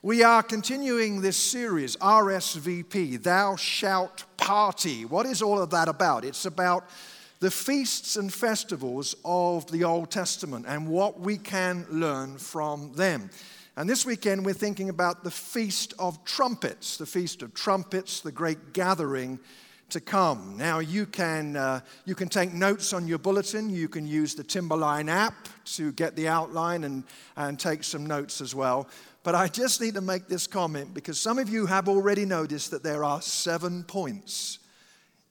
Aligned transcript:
We 0.00 0.22
are 0.22 0.44
continuing 0.44 1.22
this 1.22 1.36
series, 1.36 1.96
RSVP, 1.96 3.20
Thou 3.20 3.56
Shalt 3.56 4.26
Party. 4.36 5.04
What 5.04 5.26
is 5.26 5.42
all 5.42 5.60
of 5.60 5.70
that 5.70 5.88
about? 5.88 6.24
It's 6.24 6.44
about 6.44 6.88
the 7.40 7.50
feasts 7.50 8.14
and 8.14 8.32
festivals 8.32 9.16
of 9.24 9.68
the 9.72 9.82
Old 9.82 10.12
Testament 10.12 10.66
and 10.68 10.86
what 10.86 11.18
we 11.18 11.36
can 11.36 11.84
learn 11.90 12.38
from 12.38 12.92
them. 12.92 13.28
And 13.76 13.90
this 13.90 14.06
weekend, 14.06 14.46
we're 14.46 14.54
thinking 14.54 14.88
about 14.88 15.24
the 15.24 15.32
Feast 15.32 15.94
of 15.98 16.24
Trumpets, 16.24 16.96
the 16.96 17.04
Feast 17.04 17.42
of 17.42 17.52
Trumpets, 17.52 18.20
the 18.20 18.30
great 18.30 18.72
gathering 18.72 19.40
to 19.90 20.00
come. 20.00 20.56
Now, 20.56 20.78
you 20.80 21.06
can, 21.06 21.56
uh, 21.56 21.80
you 22.04 22.14
can 22.14 22.28
take 22.28 22.52
notes 22.52 22.92
on 22.92 23.08
your 23.08 23.18
bulletin. 23.18 23.70
You 23.70 23.88
can 23.88 24.06
use 24.06 24.34
the 24.34 24.44
Timberline 24.44 25.08
app 25.08 25.48
to 25.76 25.92
get 25.92 26.14
the 26.14 26.28
outline 26.28 26.84
and, 26.84 27.04
and 27.36 27.58
take 27.58 27.82
some 27.82 28.06
notes 28.06 28.40
as 28.40 28.54
well. 28.54 28.88
But 29.28 29.34
I 29.34 29.46
just 29.46 29.82
need 29.82 29.92
to 29.92 30.00
make 30.00 30.26
this 30.26 30.46
comment 30.46 30.94
because 30.94 31.20
some 31.20 31.38
of 31.38 31.50
you 31.50 31.66
have 31.66 31.86
already 31.86 32.24
noticed 32.24 32.70
that 32.70 32.82
there 32.82 33.04
are 33.04 33.20
seven 33.20 33.84
points 33.84 34.58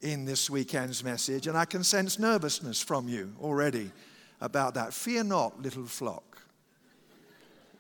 in 0.01 0.23
this 0.23 0.51
weekend's 0.51 1.03
message, 1.03 1.47
and 1.47 1.57
I 1.57 1.65
can 1.65 1.83
sense 1.83 2.19
nervousness 2.19 2.79
from 2.79 3.07
you 3.07 3.33
already 3.41 3.89
about 4.39 4.75
that. 4.75 4.93
Fear 4.93 5.23
not, 5.23 5.63
little 5.63 5.87
flock. 5.87 6.37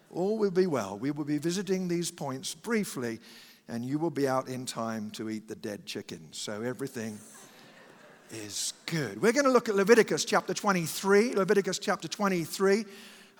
All 0.09 0.39
will 0.39 0.49
be 0.49 0.65
well. 0.65 0.97
We 0.97 1.11
will 1.11 1.23
be 1.23 1.37
visiting 1.37 1.87
these 1.87 2.09
points 2.09 2.55
briefly, 2.55 3.19
and 3.67 3.85
you 3.85 3.99
will 3.99 4.09
be 4.09 4.27
out 4.27 4.47
in 4.47 4.65
time 4.65 5.11
to 5.11 5.29
eat 5.29 5.47
the 5.47 5.53
dead 5.53 5.85
chicken. 5.85 6.29
So 6.31 6.63
everything 6.63 7.19
is 8.31 8.73
good. 8.87 9.21
We're 9.21 9.33
going 9.33 9.45
to 9.45 9.51
look 9.51 9.69
at 9.69 9.75
Leviticus 9.75 10.25
chapter 10.25 10.55
23. 10.55 11.35
Leviticus 11.35 11.77
chapter 11.77 12.07
23 12.07 12.85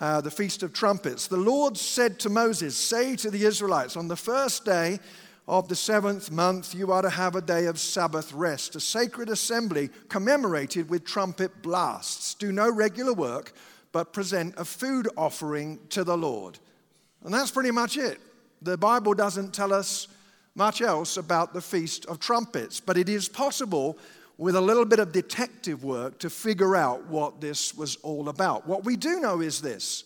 uh, 0.00 0.20
the 0.20 0.30
Feast 0.30 0.62
of 0.62 0.72
Trumpets. 0.72 1.26
The 1.26 1.36
Lord 1.36 1.76
said 1.76 2.18
to 2.20 2.30
Moses, 2.30 2.76
Say 2.76 3.16
to 3.16 3.30
the 3.30 3.44
Israelites, 3.44 3.96
on 3.96 4.08
the 4.08 4.16
first 4.16 4.64
day 4.64 4.98
of 5.46 5.68
the 5.68 5.76
seventh 5.76 6.30
month, 6.30 6.74
you 6.74 6.92
are 6.92 7.02
to 7.02 7.10
have 7.10 7.34
a 7.34 7.40
day 7.40 7.66
of 7.66 7.80
Sabbath 7.80 8.32
rest, 8.32 8.76
a 8.76 8.80
sacred 8.80 9.28
assembly 9.28 9.90
commemorated 10.08 10.90
with 10.90 11.04
trumpet 11.04 11.62
blasts. 11.62 12.34
Do 12.34 12.52
no 12.52 12.70
regular 12.70 13.14
work, 13.14 13.52
but 13.92 14.12
present 14.12 14.54
a 14.58 14.64
food 14.64 15.08
offering 15.16 15.78
to 15.90 16.04
the 16.04 16.16
Lord. 16.16 16.58
And 17.24 17.32
that's 17.32 17.50
pretty 17.50 17.70
much 17.70 17.96
it. 17.96 18.20
The 18.62 18.76
Bible 18.76 19.14
doesn't 19.14 19.54
tell 19.54 19.72
us 19.72 20.08
much 20.54 20.82
else 20.82 21.16
about 21.16 21.54
the 21.54 21.60
Feast 21.60 22.04
of 22.06 22.18
Trumpets, 22.18 22.80
but 22.80 22.98
it 22.98 23.08
is 23.08 23.28
possible 23.28 23.96
with 24.38 24.54
a 24.54 24.60
little 24.60 24.84
bit 24.84 25.00
of 25.00 25.12
detective 25.12 25.84
work 25.84 26.18
to 26.20 26.30
figure 26.30 26.76
out 26.76 27.04
what 27.06 27.40
this 27.40 27.74
was 27.76 27.96
all 27.96 28.28
about. 28.28 28.66
What 28.66 28.84
we 28.84 28.96
do 28.96 29.20
know 29.20 29.40
is 29.40 29.60
this 29.60 30.04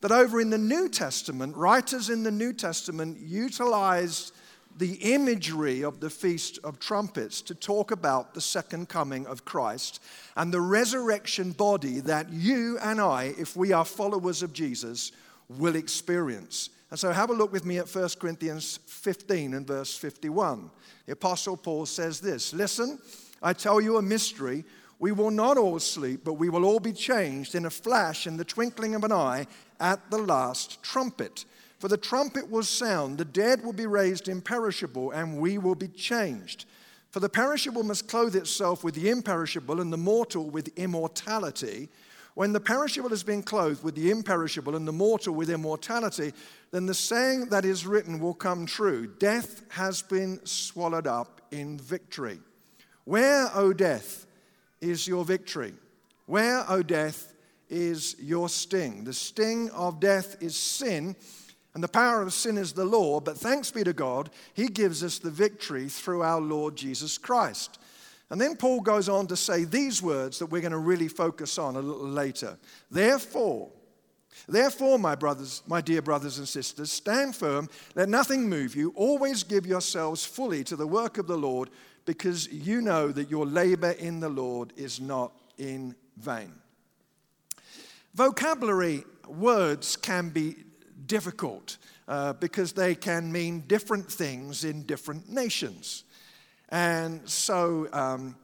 that 0.00 0.12
over 0.12 0.40
in 0.40 0.50
the 0.50 0.58
New 0.58 0.88
Testament, 0.88 1.56
writers 1.56 2.08
in 2.08 2.22
the 2.22 2.30
New 2.30 2.52
Testament 2.52 3.18
utilized 3.18 4.32
the 4.76 4.94
imagery 5.14 5.82
of 5.82 5.98
the 5.98 6.08
Feast 6.08 6.60
of 6.62 6.78
Trumpets 6.78 7.42
to 7.42 7.54
talk 7.54 7.90
about 7.90 8.32
the 8.32 8.40
second 8.40 8.88
coming 8.88 9.26
of 9.26 9.44
Christ 9.44 10.00
and 10.36 10.54
the 10.54 10.60
resurrection 10.60 11.50
body 11.50 11.98
that 12.00 12.32
you 12.32 12.78
and 12.78 13.00
I, 13.00 13.34
if 13.38 13.56
we 13.56 13.72
are 13.72 13.84
followers 13.84 14.44
of 14.44 14.52
Jesus, 14.52 15.10
will 15.48 15.74
experience. 15.74 16.70
And 16.90 16.98
so 16.98 17.10
have 17.10 17.30
a 17.30 17.34
look 17.34 17.52
with 17.52 17.66
me 17.66 17.78
at 17.78 17.92
1 17.92 18.08
Corinthians 18.20 18.78
15 18.86 19.54
and 19.54 19.66
verse 19.66 19.96
51. 19.96 20.70
The 21.06 21.12
Apostle 21.12 21.56
Paul 21.56 21.86
says 21.86 22.20
this 22.20 22.54
Listen, 22.54 23.00
I 23.42 23.52
tell 23.52 23.80
you 23.80 23.96
a 23.96 24.02
mystery. 24.02 24.64
We 24.98 25.12
will 25.12 25.30
not 25.30 25.56
all 25.56 25.78
sleep, 25.78 26.22
but 26.24 26.34
we 26.34 26.48
will 26.48 26.64
all 26.64 26.80
be 26.80 26.92
changed 26.92 27.54
in 27.54 27.66
a 27.66 27.70
flash, 27.70 28.26
in 28.26 28.36
the 28.36 28.44
twinkling 28.44 28.94
of 28.94 29.04
an 29.04 29.12
eye, 29.12 29.46
at 29.78 30.10
the 30.10 30.18
last 30.18 30.82
trumpet. 30.82 31.44
For 31.78 31.86
the 31.86 31.96
trumpet 31.96 32.50
will 32.50 32.64
sound, 32.64 33.18
the 33.18 33.24
dead 33.24 33.64
will 33.64 33.72
be 33.72 33.86
raised 33.86 34.28
imperishable, 34.28 35.12
and 35.12 35.38
we 35.38 35.58
will 35.58 35.76
be 35.76 35.88
changed. 35.88 36.64
For 37.10 37.20
the 37.20 37.28
perishable 37.28 37.84
must 37.84 38.08
clothe 38.08 38.34
itself 38.34 38.82
with 38.82 38.96
the 38.96 39.08
imperishable, 39.08 39.80
and 39.80 39.92
the 39.92 39.96
mortal 39.96 40.50
with 40.50 40.76
immortality. 40.76 41.88
When 42.34 42.52
the 42.52 42.60
perishable 42.60 43.10
has 43.10 43.22
been 43.22 43.42
clothed 43.42 43.84
with 43.84 43.94
the 43.94 44.10
imperishable, 44.10 44.74
and 44.74 44.86
the 44.86 44.92
mortal 44.92 45.34
with 45.34 45.50
immortality, 45.50 46.32
then 46.72 46.86
the 46.86 46.94
saying 46.94 47.46
that 47.46 47.64
is 47.64 47.86
written 47.86 48.18
will 48.18 48.34
come 48.34 48.66
true 48.66 49.06
Death 49.06 49.62
has 49.70 50.02
been 50.02 50.44
swallowed 50.44 51.06
up 51.06 51.40
in 51.52 51.78
victory. 51.78 52.40
Where, 53.08 53.50
O 53.54 53.72
death, 53.72 54.26
is 54.82 55.08
your 55.08 55.24
victory? 55.24 55.72
Where, 56.26 56.62
O 56.70 56.82
death, 56.82 57.32
is 57.70 58.14
your 58.20 58.50
sting? 58.50 59.04
The 59.04 59.14
sting 59.14 59.70
of 59.70 59.98
death 59.98 60.36
is 60.42 60.54
sin, 60.54 61.16
and 61.72 61.82
the 61.82 61.88
power 61.88 62.20
of 62.20 62.34
sin 62.34 62.58
is 62.58 62.74
the 62.74 62.84
law, 62.84 63.20
but 63.20 63.38
thanks 63.38 63.70
be 63.70 63.82
to 63.82 63.94
God, 63.94 64.28
He 64.52 64.68
gives 64.68 65.02
us 65.02 65.18
the 65.18 65.30
victory 65.30 65.88
through 65.88 66.22
our 66.22 66.38
Lord 66.38 66.76
Jesus 66.76 67.16
Christ. 67.16 67.78
And 68.28 68.38
then 68.38 68.56
Paul 68.56 68.82
goes 68.82 69.08
on 69.08 69.26
to 69.28 69.36
say 69.38 69.64
these 69.64 70.02
words 70.02 70.38
that 70.40 70.50
we're 70.50 70.60
going 70.60 70.72
to 70.72 70.76
really 70.76 71.08
focus 71.08 71.56
on 71.56 71.76
a 71.76 71.80
little 71.80 72.10
later. 72.10 72.58
Therefore, 72.90 73.70
Therefore, 74.46 74.98
my 74.98 75.14
brothers, 75.14 75.62
my 75.66 75.80
dear 75.80 76.00
brothers 76.00 76.38
and 76.38 76.46
sisters, 76.46 76.92
stand 76.92 77.34
firm, 77.34 77.68
let 77.94 78.08
nothing 78.08 78.48
move 78.48 78.76
you, 78.76 78.92
always 78.94 79.42
give 79.42 79.66
yourselves 79.66 80.24
fully 80.24 80.62
to 80.64 80.76
the 80.76 80.86
work 80.86 81.18
of 81.18 81.26
the 81.26 81.36
Lord, 81.36 81.70
because 82.08 82.50
you 82.50 82.80
know 82.80 83.12
that 83.12 83.28
your 83.28 83.44
labor 83.44 83.90
in 83.90 84.18
the 84.18 84.30
Lord 84.30 84.72
is 84.78 84.98
not 84.98 85.30
in 85.58 85.94
vain. 86.16 86.54
Vocabulary 88.14 89.04
words 89.26 89.94
can 89.94 90.30
be 90.30 90.56
difficult 91.04 91.76
uh, 92.08 92.32
because 92.32 92.72
they 92.72 92.94
can 92.94 93.30
mean 93.30 93.60
different 93.66 94.10
things 94.10 94.64
in 94.64 94.84
different 94.84 95.28
nations. 95.28 96.04
And 96.70 97.28
so 97.28 97.88
um, 97.92 98.36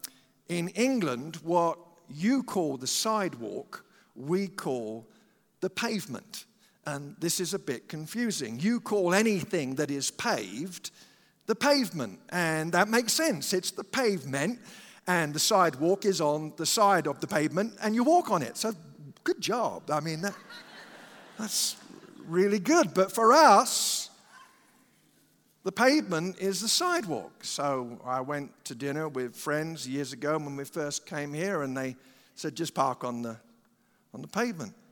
in 0.51 0.69
England, 0.69 1.37
what 1.37 1.79
you 2.11 2.43
call 2.43 2.77
the 2.77 2.87
sidewalk, 2.87 3.83
we 4.15 4.47
call 4.47 5.07
the 5.63 5.71
pavement. 5.71 6.45
And 6.85 7.17
this 7.19 7.41
is 7.41 7.55
a 7.55 7.59
bit 7.59 7.89
confusing. 7.89 8.61
You 8.61 8.79
call 8.79 9.15
anything 9.15 9.77
that 9.77 9.91
is 9.91 10.11
paved 10.11 10.91
the 11.47 11.55
pavement. 11.55 12.19
And 12.31 12.73
that 12.73 12.89
makes 12.89 13.13
sense. 13.13 13.53
It's 13.53 13.71
the 13.71 13.85
pavement, 13.85 14.59
and 15.07 15.35
the 15.35 15.39
sidewalk 15.39 16.05
is 16.05 16.21
on 16.21 16.53
the 16.57 16.67
side 16.67 17.07
of 17.07 17.21
the 17.21 17.27
pavement, 17.27 17.75
and 17.83 17.95
you 17.95 18.05
walk 18.05 18.31
on 18.31 18.43
it. 18.43 18.57
So, 18.57 18.73
good 19.23 19.41
job. 19.41 19.91
I 19.91 20.01
mean, 20.01 20.23
that, 20.23 20.35
that's 21.39 21.77
really 22.27 22.59
good. 22.59 22.95
But 22.95 23.13
for 23.13 23.33
us, 23.33 24.11
the 25.63 25.73
pavement 25.73 26.39
is 26.39 26.61
the 26.61 26.69
sidewalk. 26.69 27.45
So, 27.45 28.01
I 28.05 28.21
went 28.21 28.65
to 28.67 28.75
dinner 28.75 29.09
with 29.09 29.37
friends 29.37 29.87
years 29.87 30.13
ago 30.13 30.39
when 30.39 30.57
we 30.57 30.65
first 30.65 31.07
came 31.07 31.33
here, 31.33 31.63
and 31.63 31.77
they 31.77 31.97
said, 32.35 32.55
just 32.55 32.75
park 32.75 33.05
on 33.05 33.23
the, 33.23 33.37
on 34.13 34.23
the 34.23 34.29
pavement. 34.29 34.75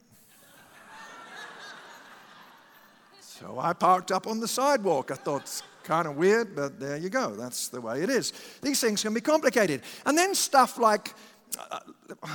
So 3.21 3.59
I 3.59 3.73
parked 3.73 4.13
up 4.13 4.29
on 4.29 4.39
the 4.39 4.47
sidewalk. 4.47 5.11
I 5.11 5.17
thought, 5.17 5.63
Kind 5.85 6.07
of 6.07 6.17
weird, 6.17 6.55
but 6.55 6.79
there 6.79 6.97
you 6.97 7.09
go. 7.09 7.35
That's 7.35 7.69
the 7.69 7.81
way 7.81 8.03
it 8.03 8.11
is. 8.11 8.33
These 8.63 8.81
things 8.81 9.03
can 9.03 9.15
be 9.15 9.21
complicated. 9.21 9.83
And 10.07 10.17
then 10.17 10.35
stuff 10.35 10.79
like, 10.79 11.15
uh, 11.59 11.81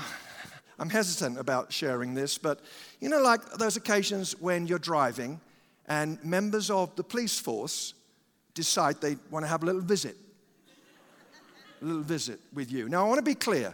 I'm 0.80 0.90
hesitant 0.90 1.40
about 1.40 1.74
sharing 1.74 2.13
this, 2.13 2.38
but 2.38 2.59
you 3.00 3.09
know, 3.09 3.22
like 3.22 3.44
those 3.53 3.78
occasions 3.78 4.40
when 4.40 4.68
you're 4.68 4.78
driving 4.78 5.41
and 5.88 6.24
members 6.24 6.69
of 6.69 6.96
the 6.96 7.03
police 7.03 7.40
force 7.40 7.94
decide 8.53 9.00
they 9.02 9.18
want 9.31 9.44
to 9.44 9.50
have 9.50 9.63
a 9.63 9.66
little 9.66 9.81
visit. 9.81 10.16
A 11.81 11.86
little 11.86 12.02
visit 12.02 12.39
with 12.54 12.72
you. 12.72 12.89
Now, 12.89 13.06
I 13.06 13.07
want 13.07 13.19
to 13.19 13.24
be 13.24 13.36
clear. 13.36 13.74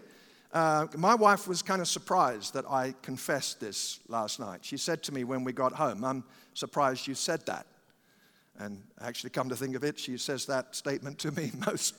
Uh, 0.51 0.85
my 0.95 1.15
wife 1.15 1.47
was 1.47 1.61
kind 1.61 1.81
of 1.81 1.87
surprised 1.87 2.53
that 2.53 2.65
I 2.69 2.93
confessed 3.01 3.59
this 3.59 3.99
last 4.07 4.39
night. 4.39 4.59
She 4.63 4.77
said 4.77 5.01
to 5.03 5.13
me 5.13 5.23
when 5.23 5.43
we 5.43 5.51
got 5.51 5.73
home, 5.73 6.03
I'm 6.03 6.23
surprised 6.53 7.07
you 7.07 7.15
said 7.15 7.45
that. 7.47 7.65
And 8.59 8.81
actually, 9.01 9.31
come 9.31 9.49
to 9.49 9.55
think 9.55 9.75
of 9.75 9.83
it, 9.83 9.99
she 9.99 10.17
says 10.17 10.45
that 10.45 10.75
statement 10.75 11.19
to 11.19 11.31
me 11.31 11.51
most 11.65 11.95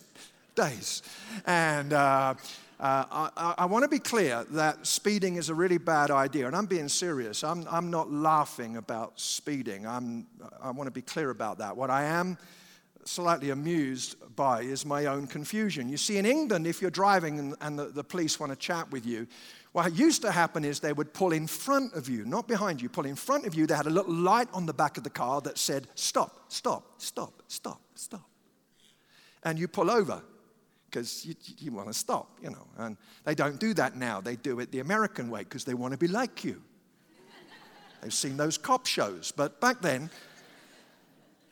days. 0.54 1.02
And 1.46 1.92
uh, 1.92 2.34
uh, 2.80 3.28
I, 3.36 3.54
I 3.58 3.64
want 3.66 3.84
to 3.84 3.88
be 3.88 3.98
clear 3.98 4.44
that 4.50 4.86
speeding 4.86 5.36
is 5.36 5.48
a 5.48 5.54
really 5.54 5.78
bad 5.78 6.10
idea, 6.10 6.46
and 6.46 6.56
I'm 6.56 6.66
being 6.66 6.88
serious. 6.88 7.44
I'm, 7.44 7.66
I'm 7.70 7.90
not 7.90 8.10
laughing 8.10 8.76
about 8.76 9.18
speeding. 9.18 9.86
I'm, 9.86 10.26
I 10.62 10.70
want 10.70 10.86
to 10.86 10.92
be 10.92 11.02
clear 11.02 11.30
about 11.30 11.58
that. 11.58 11.76
What 11.76 11.90
I 11.90 12.04
am 12.04 12.36
slightly 13.08 13.50
amused 13.50 14.16
by 14.36 14.62
is 14.62 14.84
my 14.84 15.06
own 15.06 15.26
confusion. 15.26 15.88
You 15.88 15.96
see, 15.96 16.18
in 16.18 16.26
England, 16.26 16.66
if 16.66 16.80
you're 16.80 16.90
driving 16.90 17.38
and, 17.38 17.56
and 17.60 17.78
the, 17.78 17.86
the 17.86 18.04
police 18.04 18.40
want 18.40 18.52
to 18.52 18.56
chat 18.56 18.90
with 18.90 19.06
you, 19.06 19.26
what 19.72 19.92
used 19.92 20.22
to 20.22 20.30
happen 20.30 20.64
is 20.64 20.78
they 20.78 20.92
would 20.92 21.12
pull 21.12 21.32
in 21.32 21.46
front 21.46 21.94
of 21.94 22.08
you, 22.08 22.24
not 22.24 22.46
behind 22.46 22.80
you, 22.80 22.88
pull 22.88 23.06
in 23.06 23.16
front 23.16 23.44
of 23.44 23.54
you. 23.54 23.66
They 23.66 23.74
had 23.74 23.86
a 23.86 23.90
little 23.90 24.14
light 24.14 24.48
on 24.52 24.66
the 24.66 24.72
back 24.72 24.96
of 24.96 25.04
the 25.04 25.10
car 25.10 25.40
that 25.40 25.58
said, 25.58 25.88
Stop, 25.96 26.44
stop, 26.48 26.94
stop, 26.98 27.42
stop, 27.48 27.80
stop. 27.94 28.28
And 29.42 29.58
you 29.58 29.66
pull 29.66 29.90
over 29.90 30.22
because 30.86 31.26
you, 31.26 31.34
you 31.58 31.72
want 31.72 31.88
to 31.88 31.92
stop, 31.92 32.38
you 32.40 32.50
know. 32.50 32.68
And 32.78 32.96
they 33.24 33.34
don't 33.34 33.58
do 33.58 33.74
that 33.74 33.96
now. 33.96 34.20
They 34.20 34.36
do 34.36 34.60
it 34.60 34.70
the 34.70 34.78
American 34.78 35.28
way 35.28 35.40
because 35.40 35.64
they 35.64 35.74
want 35.74 35.92
to 35.92 35.98
be 35.98 36.06
like 36.06 36.44
you. 36.44 36.62
They've 38.00 38.14
seen 38.14 38.36
those 38.36 38.56
cop 38.56 38.86
shows. 38.86 39.32
But 39.32 39.60
back 39.60 39.80
then, 39.80 40.08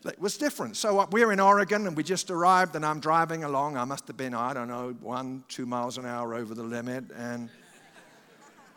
it 0.04 0.20
was 0.20 0.36
different. 0.36 0.76
So 0.76 0.98
uh, 0.98 1.06
we're 1.10 1.32
in 1.32 1.40
Oregon 1.40 1.86
and 1.86 1.96
we 1.96 2.02
just 2.02 2.30
arrived, 2.30 2.74
and 2.74 2.84
I'm 2.84 3.00
driving 3.00 3.44
along. 3.44 3.76
I 3.76 3.84
must 3.84 4.06
have 4.08 4.16
been, 4.16 4.34
I 4.34 4.52
don't 4.52 4.68
know, 4.68 4.96
one, 5.00 5.44
two 5.48 5.66
miles 5.66 5.98
an 5.98 6.06
hour 6.06 6.34
over 6.34 6.54
the 6.54 6.62
limit. 6.62 7.04
And, 7.16 7.48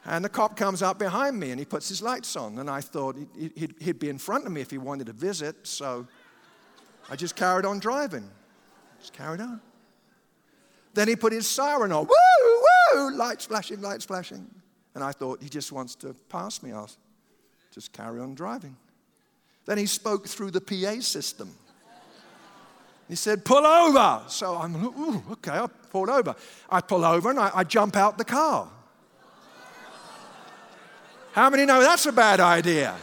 and 0.05 0.23
the 0.23 0.29
cop 0.29 0.55
comes 0.55 0.81
up 0.81 0.99
behind 0.99 1.39
me 1.39 1.51
and 1.51 1.59
he 1.59 1.65
puts 1.65 1.89
his 1.89 2.01
lights 2.01 2.35
on. 2.35 2.59
And 2.59 2.69
I 2.69 2.81
thought 2.81 3.17
he'd, 3.37 3.75
he'd 3.79 3.99
be 3.99 4.09
in 4.09 4.19
front 4.19 4.45
of 4.45 4.51
me 4.51 4.61
if 4.61 4.69
he 4.69 4.77
wanted 4.77 5.07
to 5.07 5.13
visit. 5.13 5.65
So 5.65 6.07
I 7.09 7.15
just 7.15 7.35
carried 7.35 7.65
on 7.65 7.79
driving. 7.79 8.29
Just 8.99 9.13
carried 9.13 9.41
on. 9.41 9.61
Then 10.93 11.07
he 11.07 11.15
put 11.15 11.33
his 11.33 11.47
siren 11.47 11.91
on. 11.91 12.05
Woo, 12.05 12.61
woo, 12.93 13.17
lights 13.17 13.45
flashing, 13.45 13.81
lights 13.81 14.05
flashing. 14.05 14.47
And 14.93 15.03
I 15.03 15.11
thought 15.11 15.41
he 15.43 15.49
just 15.49 15.71
wants 15.71 15.95
to 15.95 16.13
pass 16.29 16.63
me. 16.63 16.71
I'll 16.71 16.89
just 17.73 17.91
carry 17.91 18.21
on 18.21 18.33
driving. 18.33 18.77
Then 19.65 19.77
he 19.77 19.85
spoke 19.85 20.27
through 20.27 20.51
the 20.51 20.61
PA 20.61 21.01
system. 21.01 21.55
He 23.07 23.15
said, 23.15 23.45
Pull 23.45 23.65
over. 23.65 24.23
So 24.27 24.55
I'm, 24.57 24.75
Ooh, 24.75 25.23
okay, 25.33 25.51
I 25.51 25.67
pulled 25.67 26.09
over. 26.09 26.35
I 26.69 26.81
pull 26.81 27.05
over 27.05 27.29
and 27.29 27.39
I, 27.39 27.51
I 27.53 27.63
jump 27.63 27.95
out 27.95 28.17
the 28.17 28.25
car. 28.25 28.67
How 31.33 31.49
many 31.49 31.65
know 31.65 31.81
that's 31.81 32.05
a 32.05 32.11
bad 32.11 32.39
idea? 32.39 32.95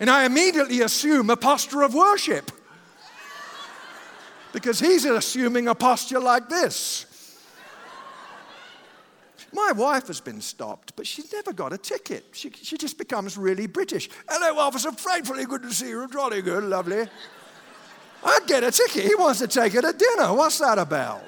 And 0.00 0.10
I 0.10 0.24
immediately 0.24 0.82
assume 0.82 1.30
a 1.30 1.36
posture 1.36 1.82
of 1.82 1.94
worship 1.94 2.50
because 4.52 4.80
he's 4.80 5.04
assuming 5.04 5.68
a 5.68 5.74
posture 5.74 6.20
like 6.20 6.48
this. 6.48 7.06
My 9.52 9.72
wife 9.72 10.08
has 10.08 10.20
been 10.20 10.40
stopped, 10.40 10.94
but 10.94 11.06
she's 11.06 11.32
never 11.32 11.52
got 11.52 11.72
a 11.72 11.78
ticket. 11.78 12.24
She, 12.32 12.50
she 12.50 12.76
just 12.76 12.98
becomes 12.98 13.38
really 13.38 13.66
British. 13.66 14.10
Hello, 14.28 14.60
officer, 14.60 14.92
frightfully 14.92 15.46
good 15.46 15.62
to 15.62 15.72
see 15.72 15.88
you. 15.88 16.06
Jolly 16.08 16.42
good, 16.42 16.64
lovely. 16.64 17.06
I'd 18.24 18.46
get 18.46 18.64
a 18.64 18.70
ticket. 18.70 19.04
He 19.04 19.14
wants 19.14 19.38
to 19.40 19.48
take 19.48 19.72
her 19.72 19.80
to 19.80 19.92
dinner. 19.92 20.34
What's 20.34 20.58
that 20.58 20.78
about? 20.78 21.22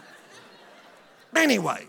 Anyway, 1.34 1.86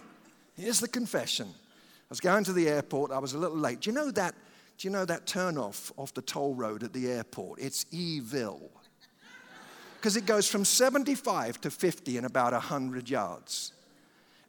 here's 0.56 0.80
the 0.80 0.88
confession. 0.88 1.48
I 1.48 2.10
was 2.10 2.20
going 2.20 2.44
to 2.46 2.54
the 2.54 2.70
airport. 2.70 3.12
I 3.12 3.18
was 3.18 3.34
a 3.34 3.38
little 3.38 3.58
late. 3.58 3.82
Do 3.82 3.90
you 3.90 3.96
know 3.96 4.12
that? 4.12 4.36
Do 4.78 4.88
you 4.88 4.92
know 4.92 5.06
that 5.06 5.26
turnoff 5.26 5.92
off 5.98 6.14
the 6.14 6.22
toll 6.22 6.56
road 6.56 6.84
at 6.84 6.94
the 6.94 7.08
airport? 7.08 7.60
It's 7.60 7.86
Evil 7.92 8.72
Because 9.98 10.18
it 10.18 10.26
goes 10.26 10.48
from 10.48 10.66
75 10.66 11.62
to 11.62 11.70
50 11.70 12.18
in 12.18 12.26
about 12.26 12.54
100 12.54 13.10
yards. 13.10 13.74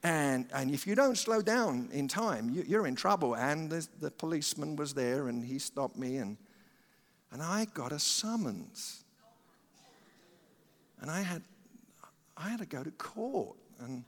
And, 0.05 0.49
and 0.53 0.71
if 0.73 0.87
you 0.87 0.95
don't 0.95 1.17
slow 1.17 1.43
down 1.43 1.89
in 1.93 2.09
time, 2.09 2.51
you, 2.51 2.81
are 2.81 2.87
in 2.87 2.97
trouble. 2.97 3.35
And 3.35 3.71
the, 3.71 3.87
the 4.01 4.11
policeman 4.11 4.75
was 4.75 4.95
there 4.95 5.29
and 5.29 5.45
he 5.45 5.59
stopped 5.59 5.97
me, 5.97 6.17
and, 6.17 6.37
and 7.31 7.41
I 7.41 7.67
got 7.73 7.93
a 7.93 8.01
summons. 8.01 9.05
And 11.01 11.11
I 11.11 11.21
had, 11.21 11.43
I 12.37 12.49
had 12.49 12.59
to 12.61 12.67
go 12.67 12.83
to 12.83 12.91
court. 12.93 13.57
And 13.81 14.05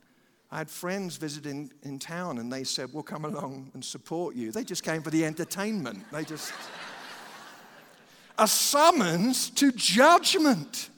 I 0.51 0.59
had 0.59 0.71
friends 0.71 1.17
visiting 1.17 1.73
in 1.83 1.99
town, 1.99 2.39
and 2.39 2.53
they 2.53 2.65
said, 2.65 2.91
We'll 2.93 3.03
come 3.03 3.25
along 3.25 3.71
and 3.75 3.85
support 3.85 4.37
you. 4.37 4.53
They 4.53 4.65
just 4.65 4.85
came 4.85 5.03
for 5.03 5.11
the 5.11 5.25
entertainment. 5.25 6.05
They 6.13 6.25
just. 6.25 6.53
a 8.39 8.49
summons 8.49 9.51
to 9.51 9.71
judgment. 9.73 10.91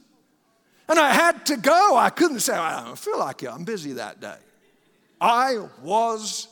And 0.89 0.99
I 0.99 1.13
had 1.13 1.45
to 1.47 1.57
go. 1.57 1.97
I 1.97 2.11
couldn't 2.11 2.41
say, 2.41 2.55
I 2.55 2.85
don't 2.85 2.99
feel 2.99 3.19
like 3.19 3.43
it. 3.43 3.49
I'm 3.49 3.65
busy 3.65 3.93
that 3.95 4.21
day. 4.21 4.37
I 5.21 5.59
was 5.83 6.49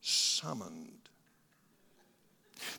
summoned. 0.00 1.08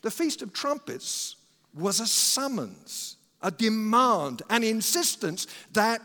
The 0.02 0.10
Feast 0.10 0.42
of 0.42 0.52
Trumpets 0.52 1.36
was 1.74 2.00
a 2.00 2.06
summons, 2.06 3.16
a 3.40 3.50
demand, 3.50 4.42
an 4.50 4.62
insistence 4.62 5.46
that 5.72 6.00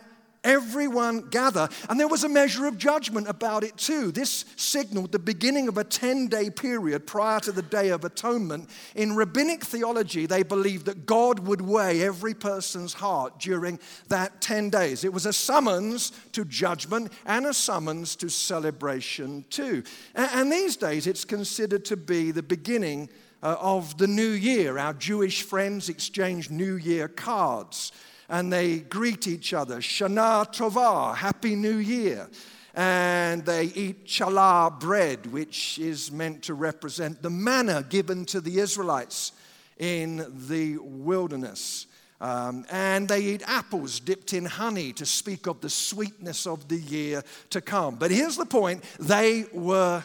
everyone 0.48 1.30
gather. 1.30 1.68
And 1.90 2.00
there 2.00 2.08
was 2.08 2.24
a 2.24 2.30
measure 2.30 2.66
of 2.66 2.78
judgment 2.78 3.28
about 3.28 3.64
it 3.64 3.78
too. 3.78 4.12
This 4.12 4.46
signaled 4.56 5.12
the 5.12 5.20
beginning 5.20 5.68
of 5.68 5.78
a 5.78 5.84
10 5.84 6.28
day 6.28 6.50
period 6.50 7.06
prior 7.06 7.40
to 7.42 7.52
the 7.52 7.62
Day 7.62 7.90
of 7.90 8.06
Atonement. 8.06 8.70
In 8.96 9.16
rabbinic 9.16 9.64
theology, 9.64 10.26
they 10.26 10.44
believed 10.44 10.86
that 10.86 11.06
God 11.06 11.40
would 11.40 11.62
weigh 11.62 12.02
every 12.02 12.34
person's 12.34 12.94
heart 12.94 13.40
during 13.40 13.80
that 14.08 14.42
10 14.42 14.70
days. 14.70 15.04
It 15.04 15.14
was 15.14 15.26
a 15.26 15.34
summons 15.34 16.14
to 16.32 16.46
judgment 16.46 17.12
and 17.26 17.46
a 17.46 17.54
summons 17.54 18.16
to 18.16 18.30
celebration 18.30 19.44
too. 19.50 19.84
And 20.16 20.52
these 20.52 20.78
days, 20.78 21.06
it's 21.06 21.26
considered 21.26 21.84
to 21.86 21.98
be 21.98 22.32
the 22.32 22.44
beginning. 22.44 23.10
Uh, 23.44 23.56
of 23.60 24.00
the 24.00 24.08
new 24.08 24.32
year. 24.32 24.80
Our 24.80 24.96
Jewish 24.96 25.44
friends 25.44 25.90
exchange 25.90 26.50
New 26.50 26.76
Year 26.76 27.08
cards 27.08 27.92
and 28.30 28.52
they 28.52 28.80
greet 28.80 29.28
each 29.28 29.54
other, 29.54 29.78
Shana 29.78 30.52
Tova, 30.54 31.16
Happy 31.16 31.56
New 31.56 31.78
Year. 31.78 32.30
And 32.74 33.44
they 33.44 33.66
eat 33.66 34.06
challah 34.06 34.80
bread, 34.80 35.26
which 35.28 35.80
is 35.80 36.12
meant 36.12 36.44
to 36.44 36.54
represent 36.54 37.24
the 37.24 37.30
manna 37.30 37.84
given 37.90 38.26
to 38.26 38.40
the 38.40 38.60
Israelites 38.60 39.32
in 39.78 40.26
the 40.48 40.78
wilderness. 40.78 41.88
Um, 42.20 42.66
and 42.70 43.08
they 43.08 43.22
eat 43.22 43.44
apples 43.46 44.00
dipped 44.00 44.34
in 44.34 44.46
honey 44.46 44.92
to 44.94 45.06
speak 45.06 45.48
of 45.48 45.62
the 45.62 45.70
sweetness 45.70 46.48
of 46.48 46.68
the 46.68 46.78
year 46.78 47.24
to 47.52 47.62
come. 47.62 47.96
But 47.96 48.12
here's 48.12 48.38
the 48.38 48.46
point 48.46 48.84
they 49.00 49.46
were 49.54 50.04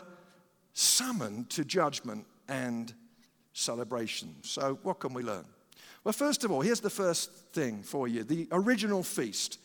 summoned 0.75 1.51
to 1.51 1.65
judgment 1.65 2.27
and 2.49 2.93
celebration. 3.53 4.35
So, 4.43 4.79
what 4.83 4.99
can 5.01 5.15
we 5.15 5.23
learn? 5.23 5.45
Well, 6.05 6.13
first 6.13 6.43
of 6.45 6.51
all, 6.51 6.61
here's 6.61 6.81
the 6.81 6.91
first 6.91 7.31
thing 7.53 7.83
for 7.83 8.09
you 8.09 8.25
the 8.25 8.49
original 8.51 9.03
feast. 9.03 9.59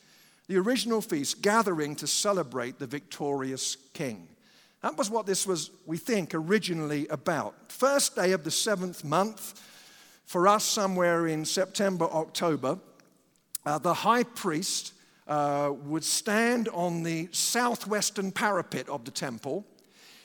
The 0.48 0.57
original 0.57 1.01
feast 1.01 1.42
gathering 1.42 1.95
to 1.98 2.07
celebrate 2.07 2.80
the 2.80 2.88
victorious 2.88 3.75
king. 3.94 4.30
That 4.81 4.98
was 4.98 5.10
what 5.10 5.25
this 5.25 5.45
was, 5.45 5.72
we 5.86 5.98
think, 5.98 6.34
originally 6.34 7.07
about. 7.10 7.56
First 7.69 8.16
day 8.16 8.31
of 8.31 8.45
the 8.45 8.51
seventh 8.51 9.04
month, 9.04 9.62
for 10.25 10.48
us, 10.48 10.63
somewhere 10.63 11.28
in 11.28 11.44
September, 11.44 12.06
October, 12.06 12.80
uh, 13.66 13.80
the 13.80 13.94
high 13.94 14.24
priest 14.24 14.94
uh, 15.28 15.72
would 15.83 16.04
stand 16.04 16.69
on 16.69 17.04
the 17.04 17.28
southwestern 17.31 18.31
parapet 18.31 18.88
of 18.88 19.04
the 19.04 19.12
temple 19.12 19.66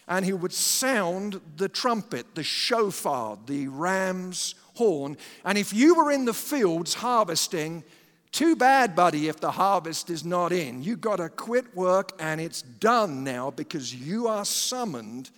and 0.08 0.24
he 0.24 0.32
would 0.32 0.52
sound 0.52 1.40
the 1.56 1.68
trumpet, 1.68 2.34
the 2.34 2.42
shofar, 2.42 3.38
the 3.46 3.68
ram's 3.68 4.54
horn. 4.74 5.16
And 5.44 5.58
if 5.58 5.72
you 5.72 5.94
were 5.94 6.10
in 6.10 6.24
the 6.24 6.34
fields 6.34 6.94
harvesting, 6.94 7.84
too 8.32 8.56
bad, 8.56 8.96
buddy, 8.96 9.28
if 9.28 9.40
the 9.40 9.50
harvest 9.50 10.08
is 10.08 10.24
not 10.24 10.52
in. 10.52 10.82
You've 10.82 11.02
got 11.02 11.16
to 11.16 11.28
quit 11.28 11.76
work 11.76 12.12
and 12.18 12.40
it's 12.40 12.62
done 12.62 13.22
now 13.22 13.50
because 13.50 13.94
you 13.94 14.26
are 14.26 14.44
summoned 14.44 15.30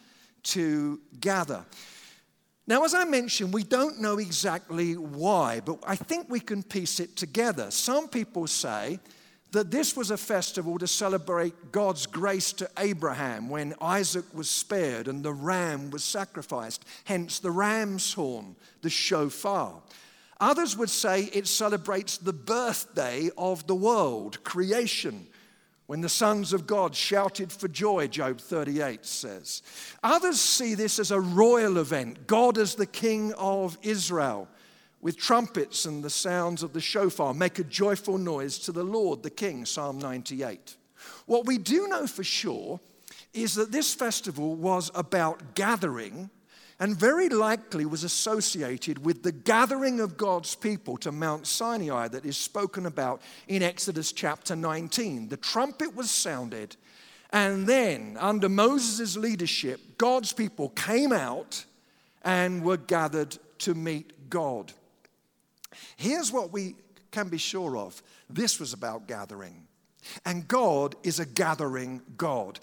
to 0.45 1.01
gather. 1.21 1.65
Now, 2.67 2.85
as 2.85 2.95
I 2.95 3.05
mentioned, 3.05 3.53
we 3.53 3.63
don't 3.63 4.01
know 4.01 4.19
exactly 4.19 4.97
why, 4.97 5.61
but 5.61 5.81
I 5.87 5.97
think 5.97 6.31
we 6.31 6.41
can 6.41 6.63
piece 6.63 6.99
it 7.01 7.17
together. 7.17 7.71
Some 7.71 8.09
people 8.09 8.47
say 8.47 9.01
that 9.55 9.71
this 9.71 9.97
was 9.97 10.11
a 10.11 10.17
festival 10.17 10.79
to 10.79 10.87
celebrate 10.87 11.73
God's 11.73 12.07
grace 12.07 12.53
to 12.55 12.71
Abraham 12.79 13.49
when 13.49 13.75
Isaac 13.81 14.25
was 14.35 14.51
spared 14.51 15.09
and 15.09 15.23
the 15.23 15.33
ram 15.33 15.91
was 15.91 16.05
sacrificed, 16.05 16.85
hence 17.05 17.39
the 17.39 17.51
ram's 17.51 18.13
horn, 18.13 18.57
the 18.83 18.91
shofar. 18.91 19.81
Others 20.41 20.77
would 20.77 20.91
say 20.91 21.25
it 21.33 21.47
celebrates 21.47 22.19
the 22.19 22.33
birthday 22.33 23.31
of 23.39 23.67
the 23.67 23.75
world, 23.75 24.43
creation, 24.45 25.27
when 25.87 26.01
the 26.01 26.09
sons 26.09 26.53
of 26.53 26.67
God 26.67 26.95
shouted 26.95 27.53
for 27.53 27.69
joy, 27.69 28.09
Job 28.09 28.41
38 28.41 29.07
says. 29.07 29.63
Others 30.03 30.41
see 30.41 30.75
this 30.75 30.99
as 30.99 31.11
a 31.11 31.21
royal 31.21 31.79
event, 31.79 32.27
God 32.27 32.59
as 32.59 32.75
the 32.75 32.87
King 32.87 33.33
of 33.35 33.79
Israel 33.83 34.49
with 35.05 35.19
trumpets 35.19 35.85
and 35.85 36.03
the 36.03 36.09
sounds 36.09 36.63
of 36.63 36.73
the 36.73 36.81
shofar, 36.81 37.35
make 37.35 37.59
a 37.59 37.65
joyful 37.65 38.17
noise 38.17 38.59
to 38.59 38.73
the 38.73 38.83
Lord, 38.83 39.23
the 39.23 39.29
King, 39.29 39.67
Psalm 39.67 39.99
98. 39.99 40.77
What 41.27 41.45
we 41.45 41.59
do 41.59 41.87
know 41.89 42.07
for 42.07 42.25
sure 42.25 42.81
is 43.35 43.55
that 43.57 43.71
this 43.71 43.95
festival 43.95 44.55
was 44.55 44.91
about 44.95 45.55
gathering 45.55 46.31
and 46.81 46.97
very 46.97 47.29
likely 47.29 47.85
was 47.85 48.03
associated 48.03 49.05
with 49.05 49.23
the 49.23 49.31
gathering 49.31 50.01
of 50.01 50.17
God's 50.17 50.55
people 50.55 50.97
to 50.97 51.13
Mount 51.13 51.47
Sinai 51.47 52.09
that 52.09 52.25
is 52.25 52.39
spoken 52.39 52.87
about 52.87 53.21
in 53.47 53.63
Exodus 53.63 54.11
chapter 54.11 54.57
19. 54.57 55.29
The 55.29 55.37
trumpet 55.37 55.95
was 55.95 56.11
sounded, 56.11 56.77
and 57.29 57.67
then, 57.67 58.17
under 58.19 58.49
Moses' 58.49 59.19
leadership, 59.19 59.99
God's 59.99 60.33
people 60.33 60.71
came 60.71 61.13
out 61.13 61.67
and 62.23 62.65
were 62.65 62.79
gathered 62.79 63.37
to 63.59 63.75
meet 63.75 64.31
God. 64.31 64.73
Here's 65.97 66.33
what 66.33 66.53
we 66.53 66.77
can 67.11 67.29
be 67.29 67.39
sure 67.39 67.77
of 67.77 68.03
this 68.29 68.59
was 68.59 68.73
about 68.73 69.07
gathering. 69.07 69.67
And 70.27 70.47
God 70.47 70.97
is 71.03 71.19
a 71.19 71.25
gathering 71.25 72.03
God. 72.17 72.59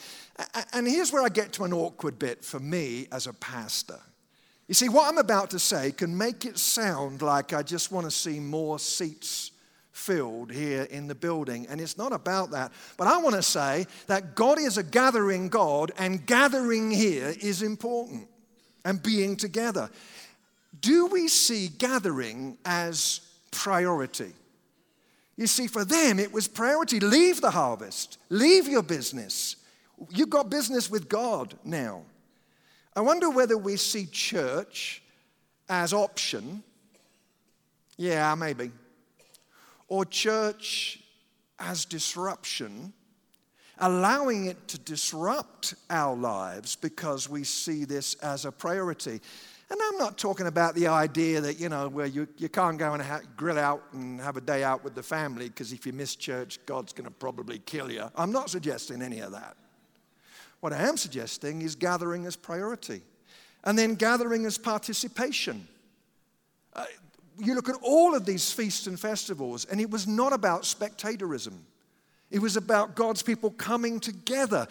And 0.74 0.88
here's 0.88 1.12
where 1.12 1.24
I 1.24 1.30
get 1.30 1.54
to 1.54 1.64
an 1.64 1.74
awkward 1.74 2.20
bit 2.20 2.46
for 2.46 2.60
me 2.60 3.08
as 3.12 3.28
a 3.28 3.34
pastor. 3.34 4.00
You 4.68 4.76
see, 4.76 4.90
what 4.90 5.10
I'm 5.10 5.18
about 5.18 5.50
to 5.52 5.60
say 5.60 5.92
can 5.92 6.16
make 6.18 6.46
it 6.46 6.58
sound 6.58 7.22
like 7.22 7.52
I 7.52 7.64
just 7.64 7.92
want 7.92 8.06
to 8.06 8.12
see 8.12 8.40
more 8.40 8.78
seats 8.78 9.52
filled 9.92 10.52
here 10.52 10.84
in 10.84 11.08
the 11.08 11.16
building. 11.16 11.68
And 11.70 11.82
it's 11.82 11.98
not 11.98 12.14
about 12.14 12.52
that. 12.52 12.72
But 12.96 13.08
I 13.08 13.18
want 13.18 13.36
to 13.36 13.44
say 13.44 13.88
that 14.08 14.36
God 14.36 14.60
is 14.60 14.78
a 14.78 14.84
gathering 14.84 15.50
God, 15.50 15.92
and 15.98 16.26
gathering 16.26 16.92
here 16.92 17.34
is 17.42 17.62
important 17.62 18.28
and 18.86 19.02
being 19.02 19.36
together. 19.36 19.90
Do 20.80 21.08
we 21.08 21.28
see 21.28 21.68
gathering 21.68 22.58
as 22.66 23.22
priority? 23.52 24.34
You 25.38 25.48
see, 25.48 25.68
for 25.68 25.84
them, 25.84 26.20
it 26.20 26.32
was 26.32 26.48
priority. 26.48 27.00
Leave 27.00 27.42
the 27.42 27.52
harvest, 27.52 28.18
leave 28.30 28.68
your 28.68 28.84
business. 28.84 29.58
You've 30.10 30.30
got 30.30 30.50
business 30.50 30.90
with 30.90 31.08
God 31.08 31.54
now. 31.64 32.04
I 32.96 33.02
wonder 33.02 33.30
whether 33.30 33.58
we 33.58 33.78
see 33.78 34.08
church 34.08 35.04
as 35.70 35.94
option. 35.94 36.64
Yeah, 37.98 38.34
maybe 38.36 38.72
or 39.92 40.06
church 40.06 41.02
as 41.60 41.84
disruption, 41.84 42.94
allowing 43.78 44.46
it 44.46 44.70
to 44.70 44.78
disrupt 44.78 45.74
our 45.90 46.16
lives 46.16 46.78
because 46.78 47.28
we 47.28 47.44
see 47.44 47.84
this 47.84 48.14
as 48.16 48.46
a 48.46 48.52
priority. 48.54 49.20
And 49.72 49.80
I'm 49.82 49.98
not 49.98 50.18
talking 50.18 50.48
about 50.48 50.76
the 50.76 50.88
idea 50.88 51.40
that, 51.40 51.58
you 51.58 51.70
know, 51.70 51.88
where 51.88 52.06
you, 52.06 52.28
you 52.38 52.50
can't 52.50 52.78
go 52.78 52.94
and 52.94 53.02
ha- 53.02 53.22
grill 53.38 53.58
out 53.58 53.82
and 53.94 54.20
have 54.20 54.36
a 54.36 54.42
day 54.42 54.66
out 54.66 54.84
with 54.84 54.96
the 54.96 55.02
family 55.02 55.48
because 55.48 55.72
if 55.72 55.86
you 55.86 55.94
miss 55.94 56.18
church, 56.18 56.60
God's 56.66 56.92
going 56.92 57.06
to 57.06 57.12
probably 57.12 57.60
kill 57.60 57.90
you. 57.90 58.04
I'm 58.18 58.34
not 58.34 58.50
suggesting 58.50 59.02
any 59.02 59.22
of 59.22 59.32
that. 59.32 59.56
What 60.60 60.74
I 60.74 60.88
am 60.90 60.98
suggesting 60.98 61.62
is 61.62 61.76
gathering 61.76 62.26
as 62.26 62.36
priority 62.36 63.02
and 63.64 63.80
then 63.80 63.96
gathering 63.96 64.46
as 64.46 64.58
participation. 64.58 65.66
Uh, 66.74 66.84
you 67.40 67.56
look 67.56 67.70
at 67.70 67.76
all 67.82 68.14
of 68.14 68.26
these 68.26 68.52
feasts 68.52 68.88
and 68.88 69.00
festivals, 69.00 69.64
and 69.64 69.80
it 69.80 69.90
was 69.90 70.06
not 70.06 70.34
about 70.34 70.66
spectatorism. 70.66 71.66
It 72.30 72.40
was 72.40 72.58
about 72.58 72.96
God's 72.96 73.24
people 73.24 73.52
coming 73.52 74.02
together. 74.02 74.68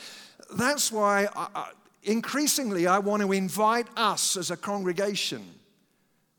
That's 0.54 0.92
why 0.92 1.26
I, 1.34 1.48
I, 1.54 1.70
increasingly 2.02 2.86
I 2.86 2.98
want 2.98 3.22
to 3.22 3.32
invite 3.32 3.86
us 3.96 4.36
as 4.36 4.50
a 4.50 4.56
congregation, 4.56 5.44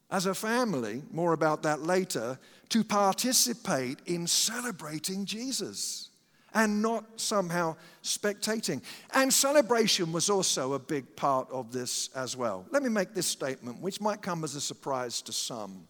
as 0.09 0.25
a 0.25 0.35
family, 0.35 1.03
more 1.11 1.33
about 1.33 1.63
that 1.63 1.81
later, 1.81 2.37
to 2.69 2.83
participate 2.83 3.99
in 4.05 4.27
celebrating 4.27 5.25
Jesus 5.25 6.09
and 6.53 6.81
not 6.81 7.05
somehow 7.15 7.75
spectating. 8.03 8.81
And 9.13 9.33
celebration 9.33 10.11
was 10.11 10.29
also 10.29 10.73
a 10.73 10.79
big 10.79 11.15
part 11.15 11.49
of 11.51 11.71
this 11.71 12.09
as 12.15 12.35
well. 12.35 12.65
Let 12.71 12.83
me 12.83 12.89
make 12.89 13.13
this 13.13 13.27
statement, 13.27 13.81
which 13.81 14.01
might 14.01 14.21
come 14.21 14.43
as 14.43 14.55
a 14.55 14.61
surprise 14.61 15.21
to 15.23 15.31
some. 15.31 15.87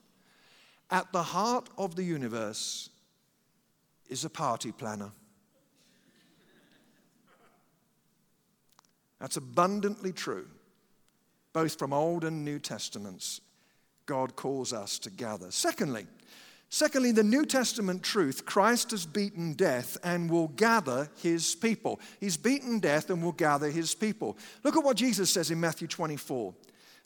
At 0.90 1.12
the 1.12 1.24
heart 1.24 1.70
of 1.78 1.96
the 1.96 2.04
universe 2.04 2.90
is 4.10 4.26
a 4.26 4.30
party 4.30 4.72
planner. 4.72 5.12
That's 9.22 9.38
abundantly 9.38 10.12
true, 10.12 10.48
both 11.54 11.78
from 11.78 11.94
Old 11.94 12.26
and 12.26 12.44
New 12.44 12.58
Testaments. 12.58 13.40
God 14.08 14.36
calls 14.36 14.74
us 14.74 15.00
to 15.00 15.10
gather. 15.10 15.52
Secondly, 15.52 16.08
Secondly, 16.74 17.12
the 17.12 17.22
New 17.22 17.46
Testament 17.46 18.02
truth 18.02 18.46
Christ 18.46 18.92
has 18.92 19.06
beaten 19.06 19.54
death 19.56 19.98
and 20.06 20.32
will 20.32 20.48
gather 20.48 21.10
his 21.22 21.54
people. 21.54 22.00
He's 22.22 22.38
beaten 22.38 22.80
death 22.80 23.10
and 23.10 23.22
will 23.22 23.34
gather 23.34 23.70
his 23.70 23.94
people. 23.94 24.38
Look 24.64 24.78
at 24.78 24.84
what 24.84 24.96
Jesus 24.96 25.30
says 25.30 25.52
in 25.52 25.60
Matthew 25.60 25.90
24. 25.90 26.54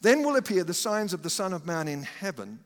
Then 0.01 0.21
will 0.21 0.35
appear 0.35 0.63
the 0.63 0.75
signs 0.75 1.13
of 1.13 1.23
the 1.23 1.31
Son 1.31 1.51
of 1.51 1.65
Man 1.65 1.87
in 1.87 2.03
heaven 2.03 2.59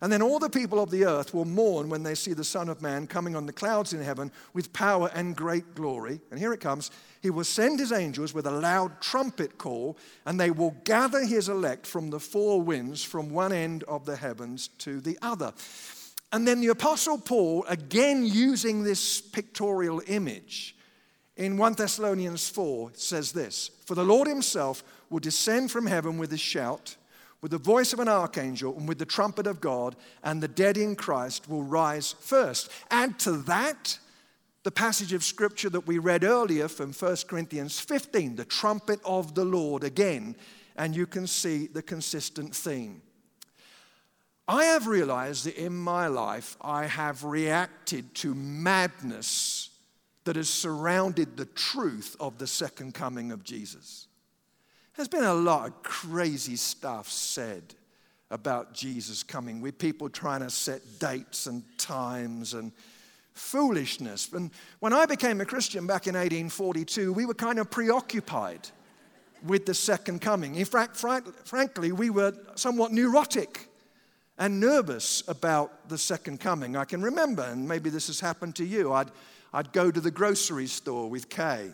and 0.00 0.12
then 0.12 0.22
all 0.22 0.38
the 0.38 0.50
people 0.50 0.82
of 0.82 0.90
the 0.90 1.04
earth 1.04 1.32
will 1.32 1.44
mourn 1.44 1.88
when 1.88 2.02
they 2.02 2.14
see 2.14 2.32
the 2.32 2.44
Son 2.44 2.68
of 2.68 2.82
Man 2.82 3.06
coming 3.06 3.36
on 3.36 3.46
the 3.46 3.52
clouds 3.52 3.92
in 3.92 4.02
heaven 4.02 4.30
with 4.52 4.72
power 4.72 5.10
and 5.14 5.36
great 5.36 5.74
glory. 5.74 6.20
And 6.30 6.38
here 6.38 6.52
it 6.52 6.60
comes 6.60 6.90
He 7.22 7.30
will 7.30 7.44
send 7.44 7.78
His 7.78 7.92
angels 7.92 8.34
with 8.34 8.46
a 8.46 8.50
loud 8.50 9.00
trumpet 9.00 9.56
call, 9.56 9.96
and 10.26 10.38
they 10.38 10.50
will 10.50 10.76
gather 10.84 11.24
His 11.24 11.48
elect 11.48 11.86
from 11.86 12.10
the 12.10 12.20
four 12.20 12.60
winds, 12.60 13.04
from 13.04 13.30
one 13.30 13.52
end 13.52 13.84
of 13.84 14.04
the 14.04 14.16
heavens 14.16 14.68
to 14.78 15.00
the 15.00 15.18
other. 15.22 15.52
And 16.32 16.48
then 16.48 16.60
the 16.60 16.68
Apostle 16.68 17.18
Paul, 17.18 17.64
again 17.68 18.26
using 18.26 18.82
this 18.82 19.20
pictorial 19.20 20.02
image, 20.08 20.76
in 21.36 21.56
1 21.56 21.74
Thessalonians 21.74 22.48
4 22.48 22.92
says 22.94 23.32
this 23.32 23.70
For 23.86 23.94
the 23.94 24.04
Lord 24.04 24.28
Himself 24.28 24.84
will 25.10 25.20
descend 25.20 25.70
from 25.70 25.86
heaven 25.86 26.18
with 26.18 26.32
a 26.32 26.38
shout 26.38 26.96
with 27.44 27.50
the 27.50 27.58
voice 27.58 27.92
of 27.92 28.00
an 28.00 28.08
archangel 28.08 28.74
and 28.74 28.88
with 28.88 28.98
the 28.98 29.04
trumpet 29.04 29.46
of 29.46 29.60
God, 29.60 29.96
and 30.22 30.42
the 30.42 30.48
dead 30.48 30.78
in 30.78 30.96
Christ 30.96 31.46
will 31.46 31.62
rise 31.62 32.14
first. 32.18 32.70
Add 32.90 33.18
to 33.18 33.32
that 33.32 33.98
the 34.62 34.70
passage 34.70 35.12
of 35.12 35.22
scripture 35.22 35.68
that 35.68 35.86
we 35.86 35.98
read 35.98 36.24
earlier 36.24 36.68
from 36.68 36.94
1 36.94 37.16
Corinthians 37.28 37.78
15, 37.78 38.36
the 38.36 38.46
trumpet 38.46 38.98
of 39.04 39.34
the 39.34 39.44
Lord 39.44 39.84
again, 39.84 40.36
and 40.76 40.96
you 40.96 41.06
can 41.06 41.26
see 41.26 41.66
the 41.66 41.82
consistent 41.82 42.56
theme. 42.56 43.02
I 44.48 44.64
have 44.64 44.86
realized 44.86 45.44
that 45.44 45.62
in 45.62 45.76
my 45.76 46.06
life 46.06 46.56
I 46.62 46.86
have 46.86 47.24
reacted 47.24 48.14
to 48.14 48.34
madness 48.34 49.68
that 50.24 50.36
has 50.36 50.48
surrounded 50.48 51.36
the 51.36 51.44
truth 51.44 52.16
of 52.18 52.38
the 52.38 52.46
second 52.46 52.94
coming 52.94 53.32
of 53.32 53.44
Jesus. 53.44 54.06
There's 54.96 55.08
been 55.08 55.24
a 55.24 55.34
lot 55.34 55.66
of 55.66 55.82
crazy 55.82 56.56
stuff 56.56 57.10
said 57.10 57.62
about 58.30 58.74
Jesus 58.74 59.22
coming, 59.22 59.60
with 59.60 59.78
people 59.78 60.08
trying 60.08 60.40
to 60.40 60.50
set 60.50 60.80
dates 60.98 61.46
and 61.46 61.62
times 61.78 62.54
and 62.54 62.72
foolishness. 63.32 64.32
And 64.32 64.50
when 64.78 64.92
I 64.92 65.06
became 65.06 65.40
a 65.40 65.44
Christian 65.44 65.86
back 65.86 66.06
in 66.06 66.14
1842, 66.14 67.12
we 67.12 67.26
were 67.26 67.34
kind 67.34 67.58
of 67.58 67.70
preoccupied 67.70 68.68
with 69.44 69.66
the 69.66 69.74
second 69.74 70.20
coming. 70.20 70.54
In 70.54 70.64
fact, 70.64 70.96
frankly, 70.96 71.92
we 71.92 72.10
were 72.10 72.32
somewhat 72.54 72.92
neurotic 72.92 73.68
and 74.38 74.58
nervous 74.58 75.22
about 75.28 75.88
the 75.88 75.98
second 75.98 76.40
coming. 76.40 76.76
I 76.76 76.84
can 76.84 77.02
remember, 77.02 77.42
and 77.42 77.68
maybe 77.68 77.90
this 77.90 78.06
has 78.06 78.20
happened 78.20 78.56
to 78.56 78.64
you, 78.64 78.92
I'd, 78.92 79.10
I'd 79.52 79.72
go 79.72 79.90
to 79.90 80.00
the 80.00 80.10
grocery 80.10 80.66
store 80.66 81.10
with 81.10 81.28
Kay, 81.28 81.70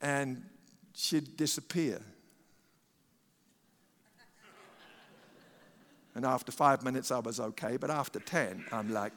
and 0.00 0.42
she'd 0.98 1.36
disappear. 1.36 2.00
And 6.14 6.26
after 6.26 6.50
five 6.50 6.82
minutes, 6.82 7.12
I 7.12 7.20
was 7.20 7.38
okay, 7.38 7.76
but 7.76 7.90
after 7.90 8.18
10, 8.18 8.64
I'm 8.72 8.92
like, 8.92 9.12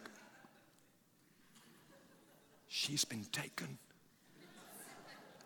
she's 2.68 3.04
been 3.04 3.26
taken, 3.32 3.80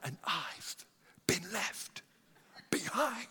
and 0.04 0.18
I've 0.26 0.76
been 1.26 1.46
left 1.54 2.02
behind. 2.70 3.28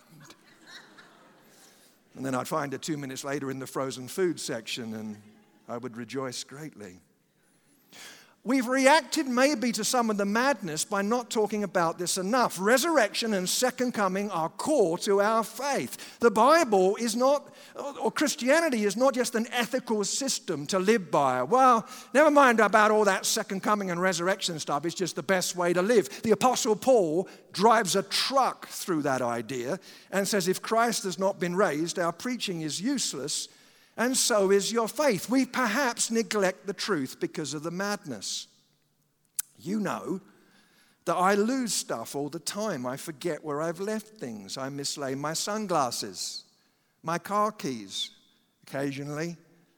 And 2.15 2.25
then 2.25 2.33
I'd 2.33 2.47
find 2.47 2.71
her 2.71 2.79
two 2.79 2.97
minutes 2.97 3.23
later 3.23 3.51
in 3.51 3.59
the 3.59 3.67
frozen 3.67 4.07
food 4.07 4.39
section, 4.39 4.95
and 4.95 5.21
I 5.69 5.77
would 5.77 5.95
rejoice 5.95 6.43
greatly. 6.43 6.97
We've 8.47 8.67
reacted 8.67 9.27
maybe 9.27 9.71
to 9.71 9.83
some 9.83 10.11
of 10.11 10.17
the 10.17 10.25
madness 10.25 10.85
by 10.85 11.01
not 11.01 11.31
talking 11.31 11.63
about 11.63 11.97
this 11.97 12.19
enough. 12.19 12.59
Resurrection 12.61 13.33
and 13.33 13.49
second 13.49 13.93
coming 13.93 14.29
are 14.29 14.49
core 14.49 14.99
to 14.99 15.19
our 15.19 15.43
faith. 15.43 16.19
The 16.19 16.29
Bible 16.29 16.95
is 16.97 17.15
not, 17.15 17.51
or 17.75 18.11
Christianity 18.11 18.85
is 18.85 18.95
not 18.95 19.15
just 19.15 19.33
an 19.33 19.47
ethical 19.51 20.03
system 20.03 20.67
to 20.67 20.77
live 20.77 21.09
by. 21.09 21.41
Well, 21.41 21.87
never 22.13 22.29
mind 22.29 22.59
about 22.59 22.91
all 22.91 23.05
that 23.05 23.25
second 23.25 23.63
coming 23.63 23.89
and 23.89 23.99
resurrection 23.99 24.59
stuff, 24.59 24.85
it's 24.85 24.93
just 24.93 25.15
the 25.15 25.23
best 25.23 25.55
way 25.55 25.73
to 25.73 25.81
live. 25.81 26.21
The 26.21 26.29
Apostle 26.29 26.75
Paul 26.75 27.27
drives 27.51 27.95
a 27.95 28.03
truck 28.03 28.67
through 28.67 29.01
that 29.01 29.23
idea 29.23 29.79
and 30.11 30.27
says 30.27 30.47
if 30.47 30.61
Christ 30.61 31.03
has 31.05 31.17
not 31.17 31.39
been 31.39 31.55
raised, 31.55 31.97
our 31.97 32.13
preaching 32.13 32.61
is 32.61 32.79
useless 32.79 33.47
and 33.97 34.15
so 34.15 34.51
is 34.51 34.71
your 34.71 34.87
faith. 34.87 35.29
We 35.29 35.45
perhaps 35.45 36.11
neglect 36.11 36.67
the 36.67 36.73
truth 36.73 37.19
because 37.19 37.53
of 37.53 37.63
the 37.63 37.71
madness. 37.71 38.47
You 39.57 39.79
know 39.79 40.19
that 41.05 41.15
I 41.15 41.35
lose 41.35 41.73
stuff 41.73 42.15
all 42.15 42.29
the 42.29 42.39
time. 42.39 42.85
I 42.85 42.97
forget 42.97 43.43
where 43.43 43.61
I've 43.61 43.79
left 43.79 44.07
things. 44.17 44.57
I 44.57 44.69
mislay 44.69 45.15
my 45.15 45.33
sunglasses, 45.33 46.43
my 47.03 47.17
car 47.17 47.51
keys, 47.51 48.09
occasionally, 48.67 49.37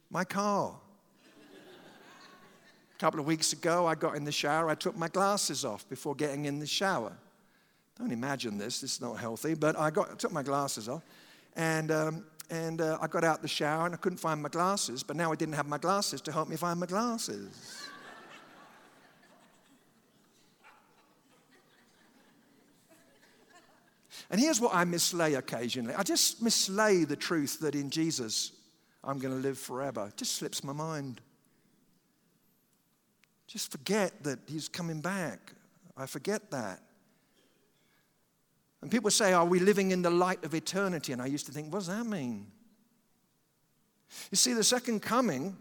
my 0.10 0.24
car. 0.24 0.76
A 2.96 3.00
couple 3.00 3.20
of 3.20 3.28
weeks 3.28 3.54
ago, 3.54 3.86
I 3.86 3.94
got 3.94 4.16
in 4.16 4.24
the 4.24 4.32
shower. 4.32 4.70
I 4.70 4.76
took 4.76 4.98
my 4.98 5.10
glasses 5.10 5.64
off 5.64 5.88
before 5.88 6.16
getting 6.16 6.46
in 6.46 6.58
the 6.58 6.66
shower. 6.66 7.12
Don't 8.00 8.12
imagine 8.12 8.58
this, 8.58 8.82
is 8.82 9.00
not 9.00 9.20
healthy, 9.20 9.54
but 9.54 9.78
I, 9.78 9.92
got, 9.92 10.18
took 10.18 10.32
my 10.32 10.42
glasses 10.42 10.90
off. 10.90 11.04
And 11.56 11.92
um, 11.92 12.26
and 12.50 12.82
uh, 12.82 12.98
I 13.02 13.08
got 13.08 13.24
out 13.24 13.42
the 13.42 13.48
shower 13.48 13.86
and 13.86 13.94
I 13.94 13.98
couldn't 13.98 14.20
find 14.20 14.42
my 14.42 14.50
glasses, 14.50 15.04
but 15.04 15.16
now 15.16 15.32
I 15.32 15.36
didn't 15.36 15.56
have 15.56 15.68
my 15.68 15.78
glasses 15.78 16.22
to 16.22 16.32
help 16.32 16.48
me 16.48 16.56
find 16.56 16.80
my 16.80 16.86
glasses. 16.86 17.88
and 24.30 24.40
here's 24.40 24.60
what 24.60 24.74
I 24.74 24.84
mislay 24.86 25.38
occasionally 25.38 25.94
I 25.94 26.04
just 26.04 26.44
mislay 26.44 27.08
the 27.08 27.16
truth 27.16 27.60
that 27.60 27.76
in 27.76 27.90
Jesus 27.90 28.52
I'm 29.04 29.20
going 29.20 29.34
to 29.34 29.40
live 29.40 29.58
forever. 29.58 30.08
It 30.08 30.18
just 30.18 30.36
slips 30.36 30.64
my 30.64 30.74
mind. 30.74 31.22
Just 33.48 33.72
forget 33.72 34.24
that 34.24 34.40
he's 34.48 34.68
coming 34.68 35.00
back. 35.00 35.54
I 35.96 36.06
forget 36.06 36.52
that. 36.52 36.82
And 38.82 38.92
people 38.92 39.12
say, 39.12 39.34
Are 39.34 39.46
we 39.46 39.60
living 39.60 39.92
in 39.92 40.02
the 40.02 40.10
light 40.10 40.44
of 40.44 40.54
eternity? 40.54 41.14
And 41.14 41.22
I 41.22 41.26
used 41.26 41.46
to 41.48 41.52
think, 41.52 41.72
What 41.72 41.80
does 41.80 41.88
that 41.88 42.06
mean? 42.06 42.48
You 44.32 44.38
see, 44.38 44.54
the 44.54 44.64
second 44.64 45.02
coming 45.02 45.58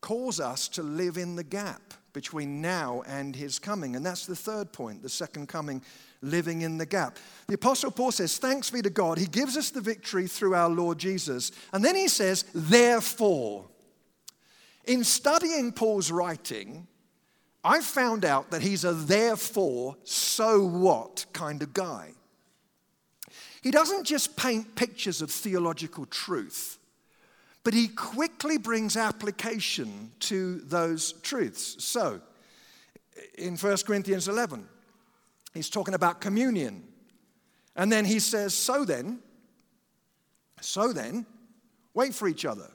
calls 0.00 0.40
us 0.40 0.68
to 0.68 0.82
live 0.82 1.18
in 1.18 1.36
the 1.36 1.44
gap 1.44 1.94
between 2.12 2.60
now 2.60 3.02
and 3.06 3.36
his 3.36 3.58
coming. 3.58 3.94
And 3.94 4.04
that's 4.04 4.26
the 4.26 4.36
third 4.36 4.72
point, 4.72 5.02
the 5.02 5.08
second 5.08 5.48
coming, 5.48 5.82
living 6.22 6.62
in 6.62 6.78
the 6.78 6.86
gap. 6.86 7.18
The 7.46 7.54
Apostle 7.54 7.90
Paul 7.90 8.12
says, 8.12 8.38
Thanks 8.38 8.70
be 8.70 8.82
to 8.82 8.90
God, 8.90 9.18
he 9.18 9.26
gives 9.26 9.56
us 9.56 9.70
the 9.70 9.80
victory 9.80 10.26
through 10.26 10.54
our 10.54 10.68
Lord 10.68 10.98
Jesus. 10.98 11.52
And 11.72 11.84
then 11.84 11.94
he 11.94 12.08
says, 12.08 12.44
Therefore. 12.54 13.66
In 14.84 15.04
studying 15.04 15.70
Paul's 15.72 16.10
writing, 16.10 16.86
I 17.68 17.82
found 17.82 18.24
out 18.24 18.50
that 18.50 18.62
he's 18.62 18.82
a 18.82 18.94
therefore, 18.94 19.98
so 20.02 20.64
what 20.64 21.26
kind 21.34 21.62
of 21.62 21.74
guy. 21.74 22.12
He 23.62 23.70
doesn't 23.70 24.04
just 24.04 24.38
paint 24.38 24.74
pictures 24.74 25.20
of 25.20 25.30
theological 25.30 26.06
truth, 26.06 26.78
but 27.64 27.74
he 27.74 27.88
quickly 27.88 28.56
brings 28.56 28.96
application 28.96 30.12
to 30.20 30.60
those 30.60 31.12
truths. 31.20 31.84
So, 31.84 32.22
in 33.36 33.58
1 33.58 33.76
Corinthians 33.86 34.28
11, 34.28 34.66
he's 35.52 35.68
talking 35.68 35.92
about 35.92 36.22
communion. 36.22 36.84
And 37.76 37.92
then 37.92 38.06
he 38.06 38.18
says, 38.18 38.54
So 38.54 38.86
then, 38.86 39.18
so 40.62 40.94
then, 40.94 41.26
wait 41.92 42.14
for 42.14 42.28
each 42.28 42.46
other. 42.46 42.70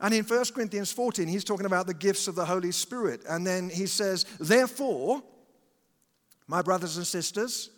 And 0.00 0.12
in 0.12 0.24
1 0.24 0.44
Corinthians 0.54 0.92
14, 0.92 1.26
he's 1.26 1.44
talking 1.44 1.66
about 1.66 1.86
the 1.86 1.94
gifts 1.94 2.28
of 2.28 2.34
the 2.34 2.44
Holy 2.44 2.72
Spirit. 2.72 3.22
And 3.28 3.46
then 3.46 3.70
he 3.70 3.86
says, 3.86 4.24
Therefore, 4.38 5.22
my 6.46 6.62
brothers 6.62 6.96
and 6.96 7.06
sisters, 7.06 7.70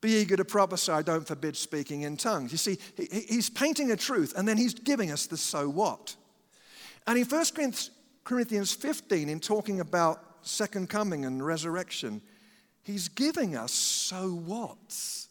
be 0.00 0.20
eager 0.20 0.36
to 0.36 0.44
prophesy, 0.44 1.02
don't 1.02 1.26
forbid 1.26 1.56
speaking 1.56 2.02
in 2.02 2.16
tongues. 2.16 2.52
You 2.52 2.58
see, 2.58 2.78
he's 2.96 3.50
painting 3.50 3.90
a 3.90 3.96
truth 3.96 4.34
and 4.36 4.46
then 4.46 4.56
he's 4.56 4.74
giving 4.74 5.10
us 5.10 5.26
the 5.26 5.36
so 5.36 5.68
what. 5.68 6.14
And 7.06 7.18
in 7.18 7.24
1 7.24 7.72
Corinthians 8.24 8.72
15, 8.72 9.28
in 9.28 9.40
talking 9.40 9.80
about 9.80 10.22
second 10.42 10.88
coming 10.90 11.24
and 11.24 11.44
resurrection, 11.44 12.20
he's 12.82 13.08
giving 13.08 13.56
us 13.56 13.72
so 13.72 14.30
whats. 14.30 15.28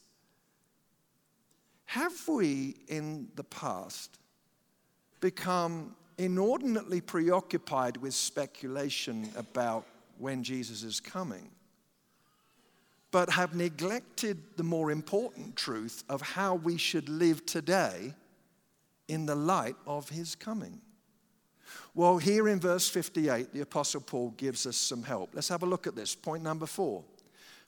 Have 1.85 2.27
we 2.27 2.75
in 2.87 3.29
the 3.35 3.43
past 3.43 4.17
become 5.29 5.95
inordinately 6.17 7.01
preoccupied 7.01 7.97
with 7.97 8.13
speculation 8.13 9.29
about 9.35 9.85
when 10.17 10.43
Jesus 10.43 10.83
is 10.83 10.99
coming? 10.99 11.49
but 13.15 13.29
have 13.29 13.55
neglected 13.55 14.43
the 14.57 14.63
more 14.63 14.91
important 14.91 15.55
truth 15.55 16.03
of 16.09 16.21
how 16.21 16.53
we 16.53 16.75
should 16.75 17.07
live 17.07 17.45
today 17.45 18.13
in 19.07 19.25
the 19.25 19.33
light 19.33 19.77
of 19.87 20.09
his 20.09 20.35
coming. 20.35 20.81
Well, 21.93 22.17
here 22.17 22.49
in 22.49 22.59
verse 22.59 22.89
58, 22.89 23.53
the 23.53 23.61
Apostle 23.61 24.01
Paul 24.01 24.33
gives 24.35 24.65
us 24.65 24.75
some 24.75 25.01
help. 25.01 25.29
Let's 25.31 25.47
have 25.47 25.63
a 25.63 25.65
look 25.65 25.87
at 25.87 25.95
this. 25.95 26.13
Point 26.13 26.43
number 26.43 26.65
four. 26.65 27.05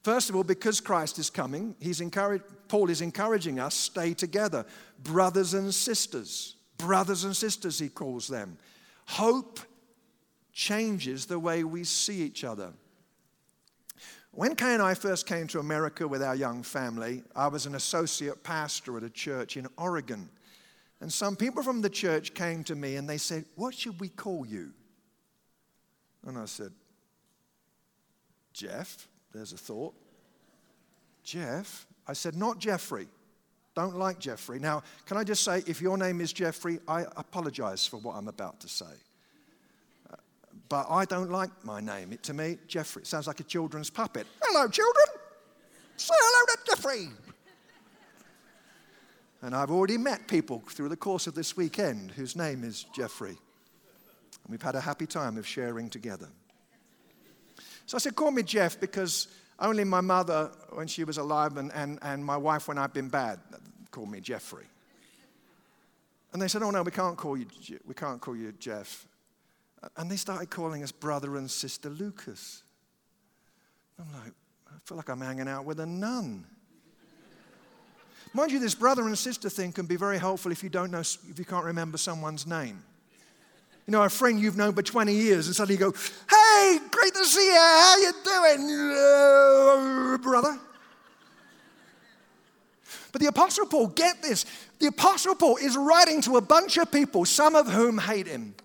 First 0.04 0.30
of 0.30 0.36
all, 0.36 0.44
because 0.44 0.82
Christ 0.82 1.18
is 1.18 1.30
coming, 1.30 1.78
he's 1.80 2.02
Paul 2.68 2.90
is 2.90 3.00
encouraging 3.00 3.58
us 3.58 3.74
stay 3.74 4.14
together, 4.14 4.66
brothers 5.02 5.54
and 5.54 5.74
sisters. 5.74 6.57
Brothers 6.78 7.24
and 7.24 7.36
sisters, 7.36 7.80
he 7.80 7.90
calls 7.90 8.28
them. 8.28 8.58
Hope 9.06 9.60
changes 10.54 11.26
the 11.26 11.40
way 11.40 11.64
we 11.64 11.84
see 11.84 12.22
each 12.22 12.44
other. 12.44 12.74
When 14.32 14.56
Kay 14.56 14.74
and 14.74 14.84
I 14.84 14.94
first 14.94 15.26
came 15.26 15.48
to 15.48 15.60
America 15.60 16.08
with 16.08 16.22
our 16.22 16.36
young 16.36 16.62
family, 16.62 17.24
I 17.36 17.48
was 17.48 17.66
an 17.66 17.76
associate 17.76 18.44
pastor 18.44 18.98
at 18.98 19.04
a 19.04 19.10
church 19.10 19.58
in 19.58 19.68
Oregon. 19.78 20.30
And 21.02 21.12
some 21.12 21.36
people 21.36 21.64
from 21.64 21.82
the 21.82 21.90
church 21.90 22.34
came 22.34 22.64
to 22.66 22.76
me 22.76 22.96
and 22.96 23.10
they 23.10 23.18
said, 23.18 23.46
What 23.56 23.74
should 23.74 24.00
we 24.00 24.10
call 24.10 24.46
you? 24.46 24.74
And 26.26 26.38
I 26.38 26.46
said, 26.46 26.72
Jeff, 28.54 29.08
there's 29.34 29.54
a 29.54 29.58
thought. 29.58 29.94
Jeff? 31.24 31.86
I 32.08 32.14
said, 32.14 32.36
Not 32.36 32.60
Jeffrey. 32.60 33.08
Don't 33.78 33.96
like 33.96 34.18
Jeffrey. 34.18 34.58
Now, 34.58 34.82
can 35.06 35.18
I 35.18 35.24
just 35.24 35.44
say, 35.44 35.62
if 35.68 35.84
your 35.84 36.00
name 36.00 36.20
is 36.20 36.34
Jeffrey, 36.34 36.80
I 36.88 37.04
apologize 37.16 37.86
for 37.86 37.98
what 37.98 38.16
I'm 38.16 38.28
about 38.28 38.60
to 38.62 38.68
say 38.68 38.86
uh, 40.12 40.16
but 40.68 40.88
I 40.90 41.06
don't 41.06 41.30
like 41.30 41.52
my 41.64 41.80
name. 41.80 42.12
It, 42.12 42.24
to 42.24 42.34
me, 42.34 42.58
Jeffrey 42.68 43.06
sounds 43.06 43.28
like 43.28 43.40
a 43.40 43.44
children's 43.44 43.92
puppet. 43.92 44.26
Hello, 44.42 44.68
children. 44.68 45.06
Say 45.96 46.16
hello 46.18 46.56
to 46.56 46.76
Jeffrey. 46.76 47.10
And 49.44 49.56
I've 49.56 49.70
already 49.70 50.00
met 50.00 50.28
people 50.28 50.64
through 50.68 50.90
the 50.90 50.98
course 50.98 51.28
of 51.28 51.36
this 51.36 51.56
weekend 51.56 52.10
whose 52.10 52.36
name 52.36 52.64
is 52.64 52.84
Jeffrey. 52.96 53.38
And 53.38 54.50
we've 54.50 54.60
had 54.60 54.74
a 54.74 54.82
happy 54.82 55.06
time 55.06 55.38
of 55.38 55.46
sharing 55.46 55.92
together. 55.92 56.30
So 57.86 57.98
I 57.98 58.00
said, 58.00 58.16
call 58.16 58.32
me 58.32 58.42
Jeff 58.42 58.80
because 58.80 59.28
only 59.60 59.84
my 59.84 60.02
mother, 60.02 60.52
when 60.72 60.88
she 60.88 61.04
was 61.04 61.18
alive, 61.18 61.58
and, 61.58 61.72
and, 61.74 62.00
and 62.02 62.24
my 62.24 62.38
wife, 62.38 62.68
when 62.68 62.78
I've 62.78 62.94
been 62.94 63.10
bad, 63.10 63.40
called 63.92 64.12
me 64.12 64.20
Jeffrey. 64.22 64.66
And 66.34 66.42
they 66.42 66.48
said, 66.48 66.62
oh 66.62 66.70
no, 66.70 66.84
we 66.84 66.92
can't 66.92 67.18
call 67.18 67.38
you, 67.38 67.48
we 67.86 67.94
can't 67.94 68.22
call 68.22 68.36
you 68.36 68.52
Jeff. 68.60 69.08
And 69.96 70.12
they 70.12 70.18
started 70.18 70.50
calling 70.50 70.84
us 70.84 70.92
brother 70.92 71.36
and 71.38 71.50
sister 71.50 71.90
Lucas. 71.90 72.64
I'm 74.00 74.12
like, 74.24 74.34
I 74.68 74.74
feel 74.86 74.98
like 74.98 75.10
I'm 75.10 75.22
hanging 75.22 75.48
out 75.48 75.66
with 75.66 75.80
a 75.80 75.86
nun. 75.86 76.46
Mind 78.34 78.52
you, 78.52 78.60
this 78.60 78.76
brother 78.76 79.08
and 79.08 79.18
sister 79.18 79.50
thing 79.50 79.72
can 79.72 79.86
be 79.86 79.96
very 79.96 80.20
helpful 80.20 80.52
if 80.52 80.62
you 80.62 80.70
don't 80.70 80.92
know, 80.92 81.00
if 81.00 81.40
you 81.40 81.46
can't 81.46 81.66
remember 81.66 81.98
someone's 81.98 82.46
name. 82.46 82.84
You 83.88 83.94
know, 83.94 84.04
a 84.04 84.10
friend 84.10 84.38
you've 84.38 84.58
known 84.58 84.74
for 84.74 84.82
20 84.82 85.14
years, 85.14 85.48
and 85.48 85.56
suddenly 85.56 85.76
you 85.76 85.92
go, 85.92 85.98
"Hey, 86.30 86.80
great 86.92 87.14
to 87.14 87.26
see 87.26 87.46
you. 87.46 87.54
How 87.54 87.98
you 87.98 88.12
doing, 88.22 88.92
uh, 88.92 90.18
brother?" 90.18 90.60
But 93.14 93.22
the 93.22 93.28
Apostle 93.28 93.66
Paul, 93.66 93.88
get 93.88 94.22
this, 94.22 94.46
the 94.80 94.88
Apostle 94.88 95.36
Paul 95.36 95.56
is 95.58 95.78
writing 95.78 96.20
to 96.24 96.36
a 96.36 96.42
bunch 96.42 96.78
of 96.78 96.92
people, 96.92 97.24
some 97.24 97.56
of 97.56 97.72
whom 97.72 97.98
hate 97.98 98.28
him. 98.28 98.56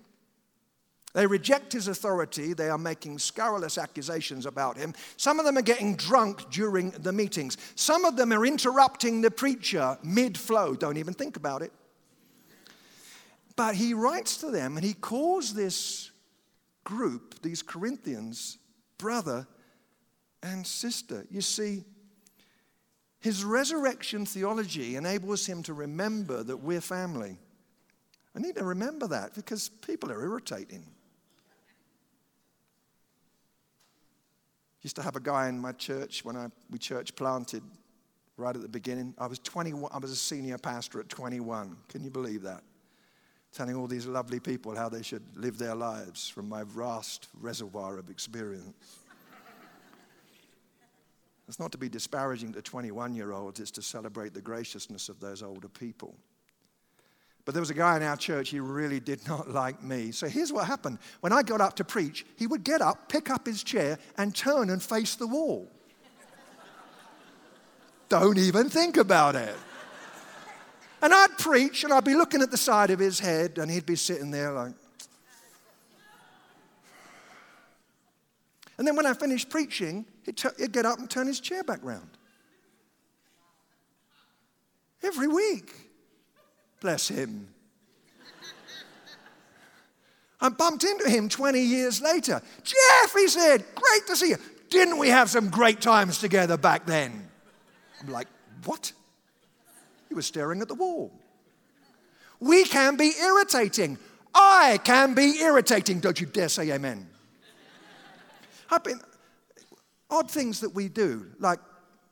They 1.14 1.26
reject 1.26 1.72
his 1.72 1.88
authority. 1.88 2.52
They 2.52 2.68
are 2.68 2.78
making 2.78 3.18
scurrilous 3.20 3.78
accusations 3.78 4.44
about 4.44 4.76
him. 4.76 4.92
Some 5.18 5.38
of 5.38 5.44
them 5.44 5.56
are 5.56 5.62
getting 5.62 5.94
drunk 5.94 6.50
during 6.50 6.90
the 6.90 7.12
meetings. 7.12 7.58
Some 7.76 8.04
of 8.04 8.16
them 8.16 8.32
are 8.32 8.44
interrupting 8.44 9.20
the 9.20 9.30
preacher 9.30 9.98
mid 10.02 10.36
flow. 10.36 10.74
Don't 10.74 10.96
even 10.96 11.14
think 11.14 11.36
about 11.36 11.62
it. 11.62 11.72
But 13.62 13.76
he 13.76 13.94
writes 13.94 14.38
to 14.38 14.50
them 14.50 14.76
and 14.76 14.84
he 14.84 14.92
calls 14.92 15.54
this 15.54 16.10
group, 16.82 17.40
these 17.42 17.62
Corinthians, 17.62 18.58
brother 18.98 19.46
and 20.42 20.66
sister. 20.66 21.24
You 21.30 21.42
see, 21.42 21.84
his 23.20 23.44
resurrection 23.44 24.26
theology 24.26 24.96
enables 24.96 25.46
him 25.46 25.62
to 25.62 25.74
remember 25.74 26.42
that 26.42 26.56
we're 26.56 26.80
family. 26.80 27.38
I 28.34 28.40
need 28.40 28.56
to 28.56 28.64
remember 28.64 29.06
that 29.06 29.36
because 29.36 29.68
people 29.68 30.10
are 30.10 30.20
irritating. 30.20 30.84
Used 34.80 34.96
to 34.96 35.02
have 35.02 35.14
a 35.14 35.20
guy 35.20 35.48
in 35.48 35.60
my 35.60 35.70
church 35.70 36.24
when 36.24 36.34
I, 36.36 36.48
we 36.68 36.80
church 36.80 37.14
planted 37.14 37.62
right 38.36 38.56
at 38.56 38.60
the 38.60 38.68
beginning. 38.68 39.14
I 39.18 39.28
was 39.28 39.38
21, 39.38 39.88
I 39.94 39.98
was 39.98 40.10
a 40.10 40.16
senior 40.16 40.58
pastor 40.58 40.98
at 40.98 41.08
21. 41.08 41.76
Can 41.86 42.02
you 42.02 42.10
believe 42.10 42.42
that? 42.42 42.64
Telling 43.52 43.76
all 43.76 43.86
these 43.86 44.06
lovely 44.06 44.40
people 44.40 44.74
how 44.74 44.88
they 44.88 45.02
should 45.02 45.22
live 45.36 45.58
their 45.58 45.74
lives 45.74 46.28
from 46.28 46.48
my 46.48 46.64
vast 46.64 47.28
reservoir 47.40 47.98
of 47.98 48.08
experience. 48.08 48.98
it's 51.46 51.60
not 51.60 51.70
to 51.72 51.78
be 51.78 51.88
disparaging 51.88 52.52
to 52.54 52.62
21 52.62 53.14
year 53.14 53.32
olds, 53.32 53.60
it's 53.60 53.70
to 53.72 53.82
celebrate 53.82 54.32
the 54.32 54.40
graciousness 54.40 55.08
of 55.08 55.20
those 55.20 55.42
older 55.42 55.68
people. 55.68 56.14
But 57.44 57.54
there 57.54 57.60
was 57.60 57.70
a 57.70 57.74
guy 57.74 57.96
in 57.96 58.02
our 58.02 58.16
church, 58.16 58.50
he 58.50 58.60
really 58.60 59.00
did 59.00 59.26
not 59.28 59.50
like 59.50 59.82
me. 59.82 60.12
So 60.12 60.28
here's 60.28 60.52
what 60.52 60.66
happened. 60.66 60.98
When 61.20 61.32
I 61.32 61.42
got 61.42 61.60
up 61.60 61.76
to 61.76 61.84
preach, 61.84 62.24
he 62.36 62.46
would 62.46 62.64
get 62.64 62.80
up, 62.80 63.08
pick 63.08 63.30
up 63.30 63.46
his 63.46 63.62
chair, 63.62 63.98
and 64.16 64.34
turn 64.34 64.70
and 64.70 64.82
face 64.82 65.14
the 65.16 65.26
wall. 65.26 65.68
Don't 68.08 68.38
even 68.38 68.68
think 68.68 68.98
about 68.98 69.36
it. 69.36 69.56
And 71.02 71.12
I'd 71.12 71.36
preach, 71.36 71.82
and 71.82 71.92
I'd 71.92 72.04
be 72.04 72.14
looking 72.14 72.42
at 72.42 72.52
the 72.52 72.56
side 72.56 72.90
of 72.90 73.00
his 73.00 73.18
head, 73.18 73.58
and 73.58 73.68
he'd 73.68 73.84
be 73.84 73.96
sitting 73.96 74.30
there 74.30 74.52
like. 74.52 74.72
And 78.78 78.86
then 78.86 78.96
when 78.96 79.04
I 79.04 79.12
finished 79.12 79.50
preaching, 79.50 80.06
he'd, 80.24 80.36
t- 80.36 80.48
he'd 80.58 80.72
get 80.72 80.86
up 80.86 80.98
and 80.98 81.10
turn 81.10 81.26
his 81.26 81.40
chair 81.40 81.64
back 81.64 81.80
round. 81.82 82.08
Every 85.02 85.26
week. 85.26 85.72
Bless 86.80 87.08
him. 87.08 87.48
I 90.40 90.48
bumped 90.48 90.82
into 90.82 91.08
him 91.08 91.28
20 91.28 91.60
years 91.60 92.00
later. 92.00 92.42
Jeff, 92.64 93.12
he 93.14 93.28
said, 93.28 93.64
great 93.74 94.06
to 94.08 94.16
see 94.16 94.30
you. 94.30 94.36
Didn't 94.70 94.98
we 94.98 95.08
have 95.08 95.30
some 95.30 95.50
great 95.50 95.80
times 95.80 96.18
together 96.18 96.56
back 96.56 96.86
then? 96.86 97.28
I'm 98.00 98.10
like, 98.10 98.26
what? 98.64 98.92
He 100.12 100.14
was 100.14 100.26
staring 100.26 100.60
at 100.60 100.68
the 100.68 100.74
wall. 100.74 101.10
We 102.38 102.64
can 102.64 102.98
be 102.98 103.12
irritating. 103.18 103.96
I 104.34 104.78
can 104.84 105.14
be 105.14 105.38
irritating. 105.40 106.00
Don't 106.00 106.20
you 106.20 106.26
dare 106.26 106.50
say 106.50 106.70
amen. 106.70 107.08
I've 108.70 108.84
been, 108.84 109.00
odd 110.10 110.30
things 110.30 110.60
that 110.60 110.74
we 110.74 110.90
do, 110.90 111.28
like 111.38 111.60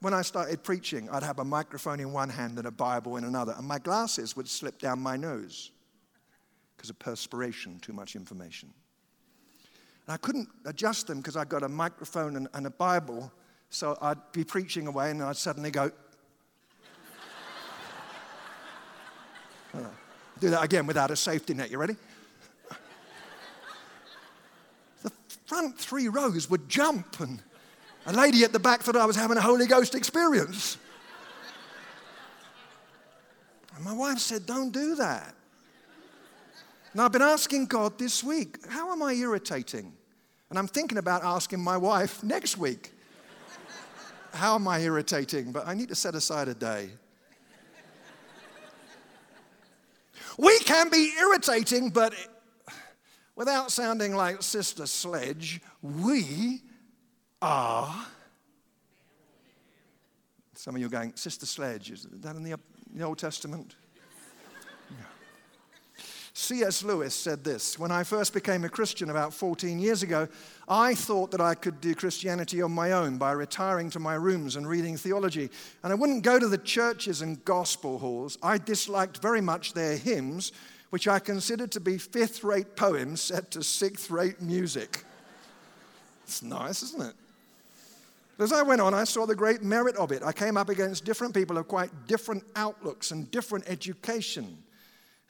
when 0.00 0.14
I 0.14 0.22
started 0.22 0.62
preaching, 0.62 1.10
I'd 1.10 1.22
have 1.22 1.40
a 1.40 1.44
microphone 1.44 2.00
in 2.00 2.10
one 2.10 2.30
hand 2.30 2.56
and 2.56 2.66
a 2.66 2.70
Bible 2.70 3.18
in 3.18 3.24
another, 3.24 3.52
and 3.58 3.68
my 3.68 3.78
glasses 3.78 4.34
would 4.34 4.48
slip 4.48 4.78
down 4.78 4.98
my 4.98 5.18
nose 5.18 5.70
because 6.78 6.88
of 6.88 6.98
perspiration, 6.98 7.80
too 7.80 7.92
much 7.92 8.16
information. 8.16 8.70
And 10.06 10.14
I 10.14 10.16
couldn't 10.16 10.48
adjust 10.64 11.06
them 11.06 11.18
because 11.18 11.36
I 11.36 11.44
got 11.44 11.62
a 11.64 11.68
microphone 11.68 12.36
and, 12.36 12.48
and, 12.54 12.66
a 12.66 12.70
Bible, 12.70 13.30
so 13.68 13.98
I'd 14.00 14.32
be 14.32 14.42
preaching 14.42 14.86
away 14.86 15.10
and 15.10 15.22
I'd 15.22 15.36
suddenly 15.36 15.70
go, 15.70 15.90
Do 19.72 20.50
that 20.50 20.64
again 20.64 20.86
without 20.86 21.10
a 21.10 21.16
safety 21.16 21.54
net. 21.54 21.70
You 21.70 21.78
ready? 21.78 21.96
the 25.02 25.10
front 25.46 25.78
three 25.78 26.08
rows 26.08 26.48
would 26.48 26.68
jump, 26.68 27.20
and 27.20 27.42
a 28.06 28.12
lady 28.12 28.42
at 28.44 28.52
the 28.52 28.58
back 28.58 28.80
thought 28.80 28.96
I 28.96 29.04
was 29.04 29.16
having 29.16 29.36
a 29.36 29.42
Holy 29.42 29.66
Ghost 29.66 29.94
experience. 29.94 30.78
And 33.76 33.84
my 33.84 33.92
wife 33.92 34.18
said, 34.18 34.46
Don't 34.46 34.72
do 34.72 34.94
that. 34.96 35.34
Now, 36.94 37.04
I've 37.04 37.12
been 37.12 37.22
asking 37.22 37.66
God 37.66 37.98
this 37.98 38.24
week, 38.24 38.58
How 38.68 38.92
am 38.92 39.02
I 39.02 39.12
irritating? 39.12 39.92
And 40.50 40.58
I'm 40.58 40.66
thinking 40.66 40.98
about 40.98 41.22
asking 41.22 41.60
my 41.60 41.76
wife 41.76 42.22
next 42.22 42.58
week, 42.58 42.92
How 44.32 44.56
am 44.56 44.68
I 44.68 44.80
irritating? 44.80 45.52
But 45.52 45.66
I 45.66 45.74
need 45.74 45.88
to 45.88 45.94
set 45.94 46.14
aside 46.14 46.48
a 46.48 46.54
day. 46.54 46.90
We 50.38 50.58
can 50.60 50.90
be 50.90 51.12
irritating, 51.18 51.90
but 51.90 52.14
without 53.36 53.70
sounding 53.70 54.14
like 54.14 54.42
Sister 54.42 54.86
Sledge, 54.86 55.60
we 55.82 56.62
are. 57.42 58.06
Some 60.54 60.74
of 60.74 60.80
you 60.80 60.88
are 60.88 60.90
going, 60.90 61.12
Sister 61.16 61.46
Sledge, 61.46 61.90
is 61.90 62.06
that 62.10 62.36
in 62.36 62.42
the, 62.42 63.04
Old 63.04 63.18
Testament? 63.18 63.76
C.S. 66.32 66.84
Lewis 66.84 67.14
said 67.14 67.42
this 67.42 67.78
When 67.78 67.90
I 67.90 68.04
first 68.04 68.32
became 68.32 68.64
a 68.64 68.68
Christian 68.68 69.10
about 69.10 69.34
14 69.34 69.78
years 69.78 70.02
ago, 70.02 70.28
I 70.68 70.94
thought 70.94 71.30
that 71.32 71.40
I 71.40 71.54
could 71.54 71.80
do 71.80 71.94
Christianity 71.94 72.62
on 72.62 72.72
my 72.72 72.92
own 72.92 73.18
by 73.18 73.32
retiring 73.32 73.90
to 73.90 73.98
my 73.98 74.14
rooms 74.14 74.56
and 74.56 74.68
reading 74.68 74.96
theology. 74.96 75.50
And 75.82 75.92
I 75.92 75.96
wouldn't 75.96 76.22
go 76.22 76.38
to 76.38 76.48
the 76.48 76.58
churches 76.58 77.22
and 77.22 77.44
gospel 77.44 77.98
halls. 77.98 78.38
I 78.42 78.58
disliked 78.58 79.20
very 79.20 79.40
much 79.40 79.72
their 79.72 79.96
hymns, 79.96 80.52
which 80.90 81.08
I 81.08 81.18
considered 81.18 81.72
to 81.72 81.80
be 81.80 81.98
fifth 81.98 82.44
rate 82.44 82.76
poems 82.76 83.20
set 83.20 83.50
to 83.52 83.62
sixth 83.62 84.10
rate 84.10 84.40
music. 84.40 85.04
It's 86.24 86.42
nice, 86.42 86.82
isn't 86.82 87.02
it? 87.02 87.14
As 88.38 88.52
I 88.52 88.62
went 88.62 88.80
on, 88.80 88.94
I 88.94 89.04
saw 89.04 89.26
the 89.26 89.34
great 89.34 89.62
merit 89.62 89.96
of 89.96 90.12
it. 90.12 90.22
I 90.22 90.32
came 90.32 90.56
up 90.56 90.70
against 90.70 91.04
different 91.04 91.34
people 91.34 91.58
of 91.58 91.68
quite 91.68 91.90
different 92.06 92.42
outlooks 92.56 93.10
and 93.10 93.30
different 93.30 93.68
education. 93.68 94.56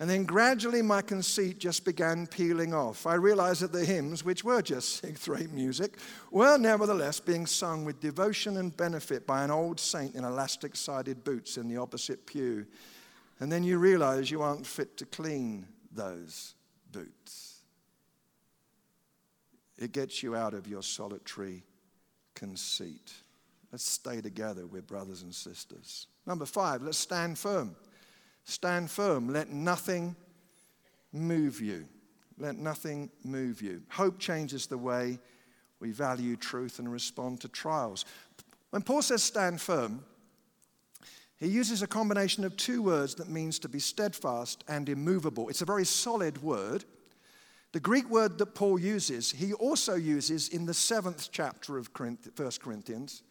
And 0.01 0.09
then 0.09 0.25
gradually 0.25 0.81
my 0.81 1.03
conceit 1.03 1.59
just 1.59 1.85
began 1.85 2.27
peeling 2.27 2.73
off. 2.73 3.07
I 3.07 3.15
realized 3.15 3.61
that 3.61 3.71
the 3.71 3.85
hymns, 3.85 4.25
which 4.25 4.43
were 4.43 4.63
just 4.63 4.97
sixth 5.03 5.29
rate 5.29 5.53
music, 5.53 5.99
were 6.31 6.57
nevertheless 6.57 7.21
being 7.21 7.45
sung 7.45 7.85
with 7.85 8.01
devotion 8.01 8.57
and 8.57 8.75
benefit 8.75 9.27
by 9.27 9.45
an 9.45 9.51
old 9.51 9.79
saint 9.79 10.15
in 10.15 10.25
elastic 10.25 10.75
sided 10.75 11.23
boots 11.23 11.59
in 11.59 11.69
the 11.69 11.77
opposite 11.77 12.25
pew. 12.27 12.67
And 13.41 13.53
then 13.53 13.63
you 13.63 13.77
realize 13.79 14.31
you 14.31 14.41
aren't 14.41 14.67
fit 14.67 14.97
to 14.97 15.05
clean 15.05 15.67
those 15.93 16.55
boots. 16.91 17.61
It 19.77 19.93
gets 19.93 20.23
you 20.23 20.35
out 20.35 20.55
of 20.55 20.67
your 20.67 20.83
solitary 20.83 21.63
conceit. 22.35 23.13
Let's 23.71 23.85
stay 23.85 24.23
together. 24.23 24.67
We're 24.67 24.81
brothers 24.81 25.23
and 25.23 25.35
sisters. 25.35 26.07
Number 26.27 26.47
five, 26.47 26.83
let's 26.83 26.99
stand 26.99 27.39
firm. 27.39 27.77
Stand 28.51 28.91
firm. 28.91 29.33
Let 29.33 29.51
nothing 29.51 30.17
move 31.13 31.61
you. 31.61 31.87
Let 32.37 32.57
nothing 32.57 33.09
move 33.23 33.63
you. 33.63 33.83
Hope 33.91 34.19
changes 34.19 34.67
the 34.67 34.77
way 34.77 35.21
we 35.79 35.93
value 35.93 36.35
truth 36.35 36.81
and 36.81 36.91
respond 36.91 37.41
to 37.43 37.49
trials. 37.49 38.05
When 38.71 38.83
Paul 38.83 39.03
says 39.03 39.23
stand 39.23 39.61
firm, 39.61 40.05
he 41.37 41.47
uses 41.47 41.83
a 41.83 41.87
combination 41.87 42.45
of 42.45 42.57
two 42.57 42.83
words 42.83 43.15
that 43.15 43.29
means 43.29 43.61
to 43.61 43.69
be 43.69 43.79
steadfast 43.79 44.65
and 44.67 44.89
immovable. 44.89 45.49
It's 45.49 45.63
a 45.63 45.67
very 45.67 45.85
solid 45.85 46.43
word. 46.43 46.85
The 47.71 47.79
Greek 47.79 48.11
word 48.11 48.37
that 48.39 48.57
Paul 48.57 48.81
uses, 48.81 49.31
he 49.31 49.53
also 49.53 49.95
uses 49.95 50.49
in 50.49 50.67
the 50.67 50.75
seventh 50.75 51.29
chapter 51.31 51.79
of 51.79 51.89
1 51.97 52.19
Corinthians 52.61 53.23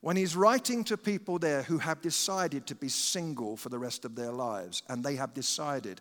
when 0.00 0.16
he's 0.16 0.36
writing 0.36 0.82
to 0.84 0.96
people 0.96 1.38
there 1.38 1.62
who 1.62 1.78
have 1.78 2.00
decided 2.00 2.66
to 2.66 2.74
be 2.74 2.88
single 2.88 3.56
for 3.56 3.68
the 3.68 3.78
rest 3.78 4.04
of 4.04 4.14
their 4.14 4.32
lives, 4.32 4.82
and 4.88 5.04
they 5.04 5.16
have 5.16 5.34
decided, 5.34 6.00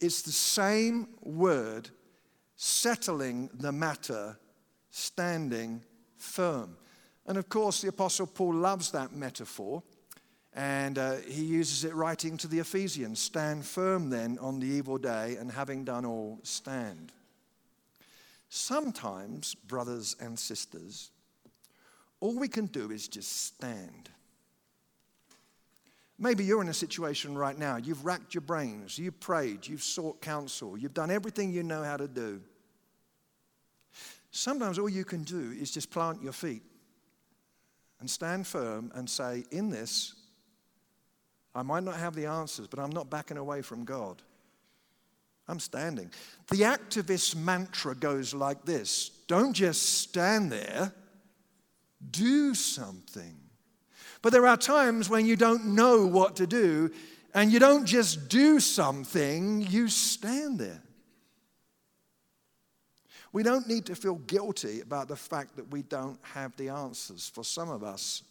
it's 0.00 0.22
the 0.22 0.32
same 0.32 1.08
word 1.22 1.90
settling 2.56 3.50
the 3.54 3.72
matter, 3.72 4.38
standing 4.90 5.82
firm. 6.16 6.76
And 7.26 7.36
of 7.36 7.48
course, 7.48 7.80
the 7.80 7.88
Apostle 7.88 8.26
Paul 8.26 8.54
loves 8.54 8.92
that 8.92 9.12
metaphor, 9.12 9.82
and 10.54 10.98
uh, 10.98 11.16
he 11.26 11.44
uses 11.44 11.84
it 11.84 11.94
writing 11.94 12.36
to 12.36 12.46
the 12.46 12.60
Ephesians 12.60 13.18
Stand 13.18 13.64
firm 13.64 14.10
then 14.10 14.38
on 14.40 14.60
the 14.60 14.66
evil 14.66 14.98
day, 14.98 15.36
and 15.40 15.50
having 15.50 15.84
done 15.84 16.04
all, 16.04 16.38
stand. 16.44 17.10
Sometimes, 18.48 19.56
brothers 19.56 20.14
and 20.20 20.38
sisters, 20.38 21.10
all 22.24 22.38
we 22.38 22.48
can 22.48 22.64
do 22.64 22.90
is 22.90 23.06
just 23.06 23.44
stand. 23.44 24.08
Maybe 26.18 26.42
you're 26.42 26.62
in 26.62 26.70
a 26.70 26.74
situation 26.74 27.36
right 27.36 27.58
now. 27.58 27.76
You've 27.76 28.06
racked 28.06 28.32
your 28.32 28.40
brains, 28.40 28.98
you've 28.98 29.20
prayed, 29.20 29.66
you've 29.66 29.82
sought 29.82 30.22
counsel, 30.22 30.78
you've 30.78 30.94
done 30.94 31.10
everything 31.10 31.52
you 31.52 31.62
know 31.62 31.82
how 31.82 31.98
to 31.98 32.08
do. 32.08 32.40
Sometimes 34.30 34.78
all 34.78 34.88
you 34.88 35.04
can 35.04 35.22
do 35.22 35.54
is 35.60 35.70
just 35.70 35.90
plant 35.90 36.22
your 36.22 36.32
feet 36.32 36.62
and 38.00 38.08
stand 38.08 38.46
firm 38.46 38.90
and 38.94 39.08
say, 39.08 39.44
In 39.50 39.68
this, 39.68 40.14
I 41.54 41.60
might 41.60 41.82
not 41.82 41.96
have 41.96 42.14
the 42.14 42.24
answers, 42.24 42.68
but 42.68 42.78
I'm 42.78 42.92
not 42.92 43.10
backing 43.10 43.36
away 43.36 43.60
from 43.60 43.84
God. 43.84 44.22
I'm 45.46 45.60
standing. 45.60 46.10
The 46.50 46.62
activist 46.62 47.36
mantra 47.36 47.94
goes 47.94 48.32
like 48.32 48.64
this 48.64 49.10
Don't 49.28 49.52
just 49.52 50.00
stand 50.00 50.50
there 50.50 50.94
do 52.10 52.54
something. 52.54 53.36
But 54.22 54.32
there 54.32 54.46
are 54.46 54.56
times 54.56 55.10
when 55.10 55.26
you 55.26 55.36
don't 55.36 55.74
know 55.74 56.06
what 56.06 56.36
to 56.36 56.46
do, 56.46 56.90
and 57.34 57.52
you 57.52 57.58
don't 57.58 57.84
just 57.84 58.28
do 58.28 58.60
something, 58.60 59.62
you 59.62 59.88
stand 59.88 60.58
there. 60.58 60.82
We 63.32 63.42
don't 63.42 63.66
need 63.66 63.86
to 63.86 63.96
feel 63.96 64.14
guilty 64.14 64.80
about 64.80 65.08
the 65.08 65.16
fact 65.16 65.56
that 65.56 65.70
we 65.70 65.82
don't 65.82 66.18
have 66.22 66.56
the 66.56 66.68
answers. 66.68 67.28
For 67.28 67.42
some 67.42 67.68
of 67.68 67.82
us, 67.82 68.22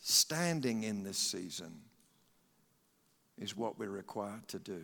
standing 0.00 0.84
in 0.84 1.02
this 1.02 1.18
season 1.18 1.80
is 3.36 3.56
what 3.56 3.78
we're 3.78 3.90
required 3.90 4.48
to 4.48 4.58
do. 4.58 4.80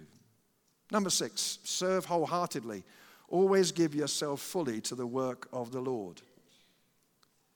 Number 0.90 1.08
six, 1.08 1.58
serve 1.64 2.04
wholeheartedly. 2.04 2.84
Always 3.28 3.72
give 3.72 3.94
yourself 3.94 4.40
fully 4.40 4.82
to 4.82 4.94
the 4.94 5.06
work 5.06 5.48
of 5.52 5.72
the 5.72 5.80
Lord. 5.80 6.20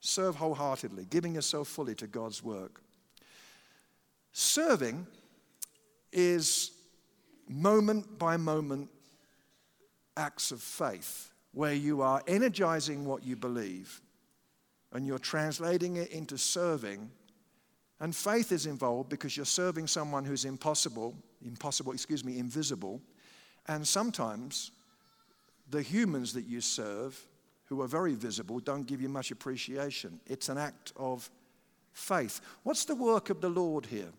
Serve 0.00 0.36
wholeheartedly, 0.36 1.06
giving 1.10 1.34
yourself 1.34 1.68
fully 1.68 1.94
to 1.96 2.06
God's 2.06 2.42
work. 2.42 2.80
Serving 4.32 5.06
is 6.12 6.70
moment 7.48 8.18
by 8.18 8.36
moment 8.36 8.88
acts 10.16 10.50
of 10.50 10.60
faith 10.60 11.30
where 11.52 11.74
you 11.74 12.02
are 12.02 12.22
energizing 12.26 13.04
what 13.04 13.24
you 13.24 13.34
believe 13.36 14.00
and 14.92 15.06
you're 15.06 15.18
translating 15.18 15.96
it 15.96 16.10
into 16.10 16.38
serving. 16.38 17.10
And 18.00 18.14
faith 18.14 18.52
is 18.52 18.66
involved 18.66 19.08
because 19.08 19.36
you're 19.36 19.46
serving 19.46 19.86
someone 19.86 20.24
who's 20.24 20.44
impossible, 20.44 21.14
impossible, 21.44 21.92
excuse 21.92 22.24
me, 22.24 22.38
invisible. 22.38 23.00
And 23.66 23.86
sometimes 23.86 24.70
the 25.68 25.82
humans 25.82 26.32
that 26.34 26.46
you 26.46 26.60
serve 26.60 27.22
who 27.68 27.82
are 27.82 27.86
very 27.86 28.14
visible 28.14 28.60
don't 28.60 28.86
give 28.86 29.00
you 29.00 29.08
much 29.08 29.30
appreciation. 29.30 30.20
It's 30.26 30.48
an 30.48 30.58
act 30.58 30.92
of 30.96 31.30
faith. 31.92 32.40
What's 32.62 32.84
the 32.84 32.94
work 32.94 33.30
of 33.30 33.40
the 33.40 33.48
Lord 33.48 33.86
here? 33.86 34.12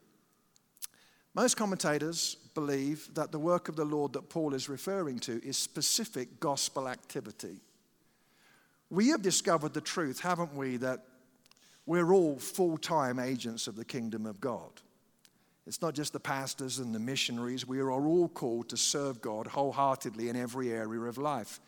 Most 1.33 1.57
commentators 1.57 2.37
believe 2.53 3.09
that 3.13 3.31
the 3.31 3.39
work 3.39 3.69
of 3.69 3.75
the 3.75 3.85
Lord 3.85 4.13
that 4.13 4.29
Paul 4.29 4.53
is 4.53 4.69
referring 4.69 5.19
to 5.19 5.43
is 5.45 5.57
specific 5.57 6.39
gospel 6.39 6.87
activity. 6.87 7.57
We 8.89 9.09
have 9.09 9.21
discovered 9.21 9.73
the 9.73 9.81
truth, 9.81 10.19
haven't 10.19 10.55
we, 10.55 10.77
that 10.77 11.05
we're 11.85 12.11
all 12.11 12.37
full 12.37 12.77
time 12.77 13.19
agents 13.19 13.67
of 13.67 13.75
the 13.75 13.85
kingdom 13.85 14.25
of 14.25 14.41
God. 14.41 14.71
It's 15.67 15.81
not 15.81 15.93
just 15.93 16.13
the 16.13 16.19
pastors 16.19 16.79
and 16.79 16.93
the 16.93 16.99
missionaries. 16.99 17.67
We 17.67 17.79
are 17.79 17.91
all 17.91 18.27
called 18.27 18.69
to 18.69 18.77
serve 18.77 19.21
God 19.21 19.45
wholeheartedly 19.45 20.29
in 20.29 20.35
every 20.35 20.71
area 20.71 21.01
of 21.01 21.19
life. 21.19 21.59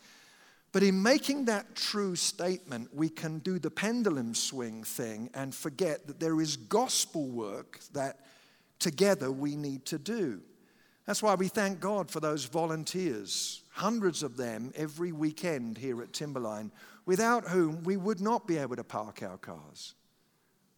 But 0.72 0.82
in 0.82 1.02
making 1.02 1.44
that 1.44 1.76
true 1.76 2.16
statement, 2.16 2.94
we 2.94 3.10
can 3.10 3.40
do 3.40 3.58
the 3.58 3.70
pendulum 3.70 4.34
swing 4.34 4.84
thing 4.84 5.28
and 5.34 5.54
forget 5.54 6.06
that 6.06 6.18
there 6.18 6.40
is 6.40 6.56
gospel 6.56 7.28
work 7.28 7.80
that 7.92 8.20
together 8.78 9.30
we 9.30 9.54
need 9.54 9.84
to 9.86 9.98
do. 9.98 10.40
That's 11.06 11.22
why 11.22 11.34
we 11.34 11.48
thank 11.48 11.78
God 11.80 12.10
for 12.10 12.20
those 12.20 12.46
volunteers, 12.46 13.62
hundreds 13.70 14.22
of 14.22 14.36
them 14.36 14.72
every 14.74 15.12
weekend 15.12 15.76
here 15.76 16.00
at 16.00 16.14
Timberline, 16.14 16.72
without 17.04 17.48
whom 17.48 17.82
we 17.82 17.98
would 17.98 18.20
not 18.20 18.46
be 18.46 18.56
able 18.56 18.76
to 18.76 18.84
park 18.84 19.22
our 19.22 19.36
cars, 19.36 19.94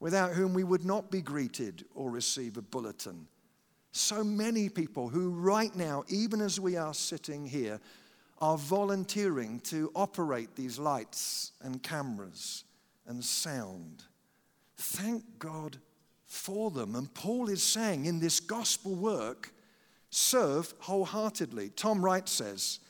without 0.00 0.33
whom 0.33 0.54
we 0.54 0.64
would 0.64 0.85
not 0.85 1.11
be 1.11 1.20
greeted 1.20 1.85
or 1.94 2.11
receive 2.11 2.57
a 2.57 2.62
bulletin. 2.62 3.28
So 3.92 4.24
many 4.24 4.68
people 4.68 5.09
who, 5.09 5.30
right 5.30 5.74
now, 5.76 6.02
even 6.09 6.40
as 6.40 6.59
we 6.59 6.76
are 6.76 6.94
sitting 6.94 7.46
here, 7.46 7.80
are 8.38 8.59
volunteering 8.59 9.61
to 9.61 9.90
operate 9.94 10.57
these 10.57 10.79
lights 10.79 11.53
and 11.62 11.83
cameras 11.83 12.64
and 13.07 13.25
sound. 13.25 14.05
Thank 14.77 15.38
God 15.38 15.79
for 16.27 16.70
them. 16.70 16.94
And 16.94 17.12
Paul 17.14 17.49
is 17.49 17.62
saying 17.62 18.07
in 18.07 18.18
this 18.18 18.40
gospel 18.40 18.94
work, 18.94 19.53
serve 20.11 20.75
wholeheartedly. 20.81 21.70
Tom 21.70 22.05
Wright 22.05 22.29
says, 22.29 22.81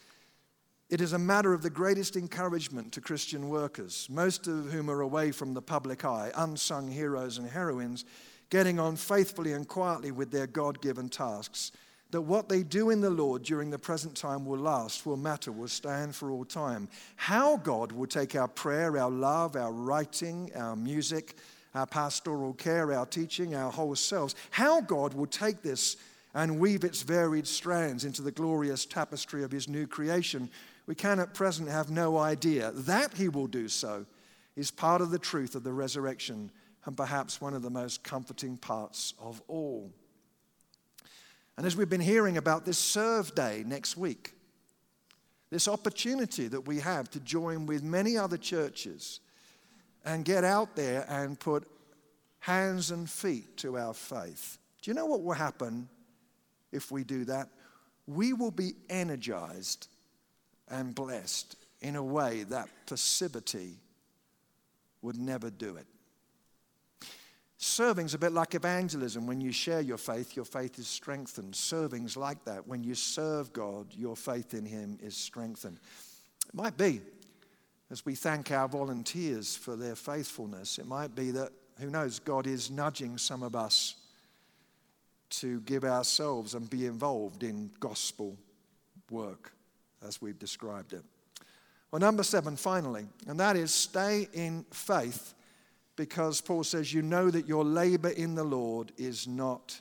it 0.91 1.01
is 1.01 1.13
a 1.13 1.19
matter 1.19 1.53
of 1.53 1.63
the 1.63 1.71
greatest 1.71 2.15
encouragement 2.17 2.93
to 2.93 3.01
Christian 3.01 3.49
workers, 3.49 4.07
most 4.11 4.47
of 4.47 4.71
whom 4.71 4.91
are 4.91 5.01
away 5.01 5.31
from 5.31 5.55
the 5.55 5.63
public 5.63 6.05
eye, 6.05 6.31
unsung 6.37 6.89
heroes 6.89 7.39
and 7.39 7.49
heroines, 7.49 8.05
getting 8.51 8.79
on 8.79 8.97
faithfully 8.97 9.53
and 9.53 9.67
quietly 9.67 10.11
with 10.11 10.31
their 10.31 10.47
God 10.47 10.81
given 10.81 11.09
tasks 11.09 11.73
that 12.14 12.20
what 12.20 12.48
they 12.48 12.62
do 12.62 12.90
in 12.90 13.00
the 13.00 13.11
Lord 13.11 13.42
during 13.42 13.70
the 13.70 13.79
present 13.79 14.16
time 14.16 14.46
will 14.46 14.61
last, 14.61 15.05
will 15.05 15.16
matter, 15.16 15.50
will 15.50 15.66
stand 15.66 16.14
for 16.14 16.31
all 16.31 16.44
time. 16.44 16.88
How 17.16 17.57
God 17.57 17.90
will 17.90 18.07
take 18.07 18.37
our 18.37 18.46
prayer, 18.46 18.96
our 18.96 19.11
love, 19.11 19.57
our 19.57 19.72
writing, 19.72 20.48
our 20.55 20.77
music, 20.77 21.35
our 21.74 21.88
pastoral 21.88 22.53
care, 22.53 22.92
our 22.92 23.05
teaching, 23.05 23.57
our 23.57 23.72
whole 23.72 23.96
selves, 23.96 24.37
how 24.53 24.81
God 24.81 25.14
will 25.14 25.27
take 25.27 25.61
this 25.61 25.96
and 26.35 26.61
weave 26.61 26.85
its 26.85 27.03
varied 27.03 27.48
strands 27.48 28.05
into 28.05 28.22
the 28.22 28.31
glorious 28.31 28.87
tapestry 28.87 29.42
of 29.42 29.50
His 29.50 29.66
new 29.66 29.85
creation, 29.85 30.48
we 30.87 30.94
can 30.94 31.18
at 31.18 31.35
present 31.35 31.68
have 31.68 31.90
no 31.90 32.16
idea. 32.16 32.70
That 32.70 33.14
He 33.14 33.29
will 33.29 33.48
do 33.48 33.66
so 33.66 34.07
is 34.55 34.70
part 34.70 35.00
of 35.00 35.11
the 35.11 35.18
truth 35.18 35.57
of 35.57 35.64
the 35.64 35.72
resurrection 35.72 36.53
and 36.85 36.96
perhaps 36.96 37.40
one 37.40 37.55
of 37.55 37.62
the 37.62 37.70
most 37.70 38.05
comforting 38.05 38.57
parts 38.57 39.14
of 39.20 39.42
all. 39.48 39.90
And 41.57 41.67
as 41.67 41.77
we've 41.77 41.88
been 41.88 42.01
hearing 42.01 42.37
about 42.37 42.64
this 42.64 42.79
Serve 42.79 43.35
Day 43.35 43.62
next 43.67 43.97
week, 43.97 44.35
this 45.51 45.69
opportunity 45.69 46.49
that 46.49 46.67
we 46.67 46.81
have 46.81 47.11
to 47.11 47.21
join 47.21 47.67
with 47.67 47.83
many 47.83 48.17
other 48.17 48.37
churches 48.37 49.21
and 50.05 50.25
get 50.25 50.43
out 50.43 50.75
there 50.75 51.07
and 51.09 51.38
put 51.38 51.69
hands 52.40 52.90
and 52.90 53.09
feet 53.09 53.57
to 53.59 53.79
our 53.79 53.95
faith. 53.95 54.59
Do 54.83 54.90
you 54.90 54.95
know 54.95 55.07
what 55.07 55.23
will 55.23 55.33
happen 55.33 55.88
if 56.73 56.90
we 56.90 57.05
do 57.05 57.25
that? 57.27 57.49
We 58.07 58.33
will 58.33 58.51
be 58.51 58.73
energized 58.90 59.88
and 60.69 60.95
blessed 60.95 61.57
in 61.81 61.97
a 61.97 62.03
way 62.03 62.43
that 62.45 62.69
passivity 62.87 63.77
would 65.03 65.17
never 65.17 65.51
do 65.51 65.77
it. 65.77 65.87
Serving's 67.75 68.15
a 68.15 68.19
bit 68.19 68.31
like 68.31 68.55
evangelism. 68.55 69.27
When 69.27 69.41
you 69.41 69.51
share 69.51 69.81
your 69.81 69.99
faith, 69.99 70.37
your 70.37 70.45
faith 70.45 70.79
is 70.79 70.87
strengthened. 70.87 71.57
Serving's 71.57 72.17
like 72.17 72.45
that. 72.45 72.69
When 72.69 72.85
you 72.85 72.95
serve 72.95 73.53
God, 73.53 73.89
your 73.91 74.15
faith 74.15 74.55
in 74.55 74.65
Him 74.65 74.97
is 75.03 75.17
strengthened. 75.17 75.81
It 76.47 76.55
might 76.55 76.77
be, 76.77 77.01
as 77.91 78.07
we 78.07 78.15
thank 78.15 78.53
our 78.53 78.69
volunteers 78.69 79.57
for 79.57 79.75
their 79.75 79.97
faithfulness, 79.97 80.79
it 80.79 80.87
might 80.87 81.17
be 81.17 81.33
that, 81.33 81.51
who 81.81 81.91
knows, 81.91 82.21
God 82.21 82.47
is 82.47 82.71
nudging 82.71 83.19
some 83.19 83.43
of 83.43 83.57
us 83.57 83.97
to 85.31 85.61
give 85.63 85.83
ourselves 85.83 86.55
and 86.55 86.71
be 86.71 86.87
involved 86.87 87.43
in 87.43 87.73
gospel 87.81 88.37
work 89.11 89.53
as 90.07 90.23
we've 90.23 90.39
described 90.39 90.93
it. 90.93 91.03
Well, 91.91 91.99
number 91.99 92.23
seven, 92.23 92.55
finally, 92.55 93.07
and 93.27 93.41
that 93.41 93.57
is 93.57 93.75
stay 93.75 94.29
in 94.33 94.65
faith 94.71 95.35
because 95.97 96.41
Paul 96.41 96.65
says, 96.65 96.93
You 96.93 97.03
know 97.03 97.31
that 97.31 97.47
your 97.47 97.65
labor 97.65 98.09
in 98.09 98.35
the 98.35 98.45
Lord 98.45 98.93
is 98.97 99.27
not 99.27 99.81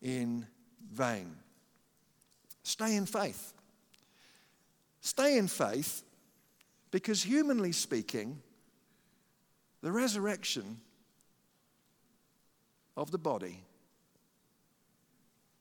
in 0.00 0.46
vain. 0.92 1.36
Stay 2.62 2.96
in 2.96 3.06
faith. 3.06 3.52
Stay 5.00 5.36
in 5.36 5.48
faith 5.48 6.04
because, 6.90 7.22
humanly 7.22 7.72
speaking, 7.72 8.40
the 9.82 9.90
resurrection 9.90 10.80
of 12.96 13.10
the 13.10 13.18
body 13.18 13.64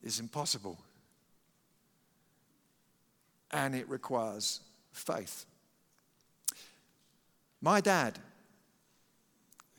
is 0.04 0.20
impossible. 0.20 0.78
And 3.50 3.76
it 3.76 3.89
requires 3.89 4.62
faith. 4.91 5.46
My 7.62 7.82
dad 7.82 8.20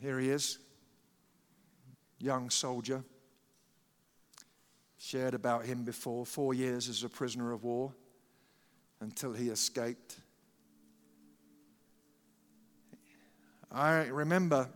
here 0.03 0.19
he 0.19 0.31
is, 0.31 0.59
young 2.19 2.51
soldier. 2.51 3.05
Shared 4.99 5.35
about 5.35 5.65
him 5.65 5.85
before, 5.85 6.27
four 6.27 6.55
years 6.55 6.89
as 6.89 7.03
a 7.03 7.09
prisoner 7.09 7.53
of 7.53 7.65
war 7.65 7.93
until 9.01 9.33
he 9.33 9.49
escaped. 9.49 10.17
I 13.71 14.07
remember 14.07 14.69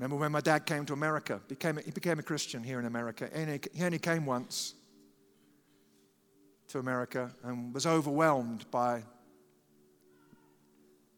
Remember 0.00 0.16
when 0.16 0.32
my 0.32 0.40
dad 0.40 0.64
came 0.64 0.86
to 0.86 0.94
America? 0.94 1.42
Became, 1.46 1.78
he 1.84 1.90
became 1.90 2.18
a 2.18 2.22
Christian 2.22 2.62
here 2.62 2.80
in 2.80 2.86
America. 2.86 3.28
And 3.34 3.60
he 3.70 3.84
only 3.84 3.98
came 3.98 4.24
once 4.24 4.72
to 6.68 6.78
America 6.78 7.30
and 7.44 7.74
was 7.74 7.84
overwhelmed 7.84 8.64
by 8.70 9.02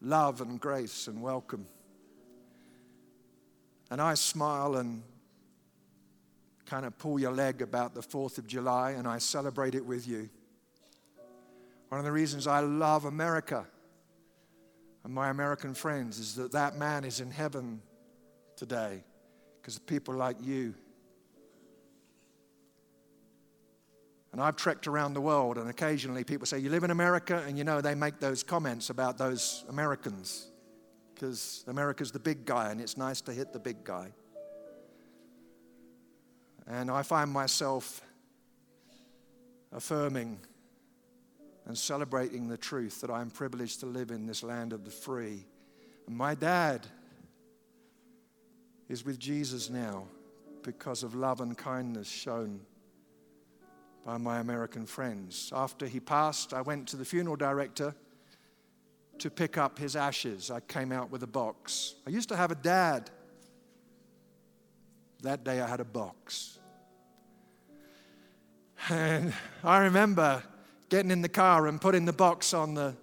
love 0.02 0.40
and 0.40 0.60
grace 0.60 1.06
and 1.06 1.22
welcome. 1.22 1.66
And 3.90 4.00
I 4.00 4.14
smile 4.14 4.76
and 4.76 5.02
kind 6.66 6.84
of 6.84 6.98
pull 6.98 7.20
your 7.20 7.32
leg 7.32 7.62
about 7.62 7.94
the 7.94 8.00
4th 8.00 8.38
of 8.38 8.46
July 8.46 8.92
and 8.92 9.06
I 9.06 9.18
celebrate 9.18 9.74
it 9.74 9.84
with 9.84 10.08
you. 10.08 10.28
One 11.88 11.98
of 11.98 12.04
the 12.04 12.12
reasons 12.12 12.46
I 12.46 12.60
love 12.60 13.04
America 13.04 13.66
and 15.04 15.12
my 15.12 15.30
American 15.30 15.74
friends 15.74 16.18
is 16.18 16.34
that 16.36 16.52
that 16.52 16.76
man 16.76 17.04
is 17.04 17.20
in 17.20 17.30
heaven 17.30 17.80
today 18.56 19.04
because 19.60 19.78
people 19.78 20.14
like 20.14 20.36
you 20.40 20.74
And 24.32 24.40
I've 24.40 24.56
trekked 24.56 24.86
around 24.86 25.12
the 25.12 25.20
world, 25.20 25.58
and 25.58 25.68
occasionally 25.68 26.24
people 26.24 26.46
say, 26.46 26.58
You 26.58 26.70
live 26.70 26.84
in 26.84 26.90
America? 26.90 27.44
And 27.46 27.58
you 27.58 27.64
know, 27.64 27.80
they 27.80 27.94
make 27.94 28.18
those 28.18 28.42
comments 28.42 28.88
about 28.88 29.18
those 29.18 29.64
Americans 29.68 30.48
because 31.14 31.64
America's 31.68 32.10
the 32.10 32.18
big 32.18 32.46
guy, 32.46 32.70
and 32.70 32.80
it's 32.80 32.96
nice 32.96 33.20
to 33.22 33.32
hit 33.32 33.52
the 33.52 33.58
big 33.58 33.84
guy. 33.84 34.12
And 36.66 36.90
I 36.90 37.02
find 37.02 37.30
myself 37.30 38.00
affirming 39.70 40.38
and 41.66 41.76
celebrating 41.76 42.48
the 42.48 42.56
truth 42.56 43.00
that 43.02 43.10
I'm 43.10 43.30
privileged 43.30 43.80
to 43.80 43.86
live 43.86 44.10
in 44.10 44.26
this 44.26 44.42
land 44.42 44.72
of 44.72 44.84
the 44.84 44.90
free. 44.90 45.44
And 46.06 46.16
my 46.16 46.34
dad 46.34 46.86
is 48.88 49.04
with 49.04 49.18
Jesus 49.18 49.70
now 49.70 50.04
because 50.62 51.02
of 51.02 51.14
love 51.14 51.40
and 51.40 51.56
kindness 51.56 52.08
shown 52.08 52.60
by 54.04 54.18
my 54.18 54.40
American 54.40 54.86
friends. 54.86 55.52
After 55.54 55.86
he 55.86 56.00
passed, 56.00 56.52
I 56.52 56.60
went 56.60 56.88
to 56.88 56.96
the 56.96 57.04
funeral 57.04 57.36
director 57.36 57.94
to 59.18 59.30
pick 59.30 59.56
up 59.58 59.78
his 59.78 59.94
ashes. 59.94 60.50
I 60.50 60.60
came 60.60 60.92
out 60.92 61.10
with 61.10 61.22
a 61.22 61.26
box. 61.26 61.94
I 62.06 62.10
used 62.10 62.28
to 62.30 62.36
have 62.36 62.50
a 62.50 62.56
dad. 62.56 63.10
That 65.22 65.44
day 65.44 65.60
I 65.60 65.68
had 65.68 65.80
a 65.80 65.84
box. 65.84 66.58
And 68.88 69.32
I 69.62 69.78
remember 69.78 70.42
getting 70.88 71.10
in 71.10 71.22
the 71.22 71.28
car 71.28 71.68
and 71.68 71.80
putting 71.80 72.04
the 72.04 72.12
box 72.12 72.52
on 72.52 72.74
the 72.74 72.96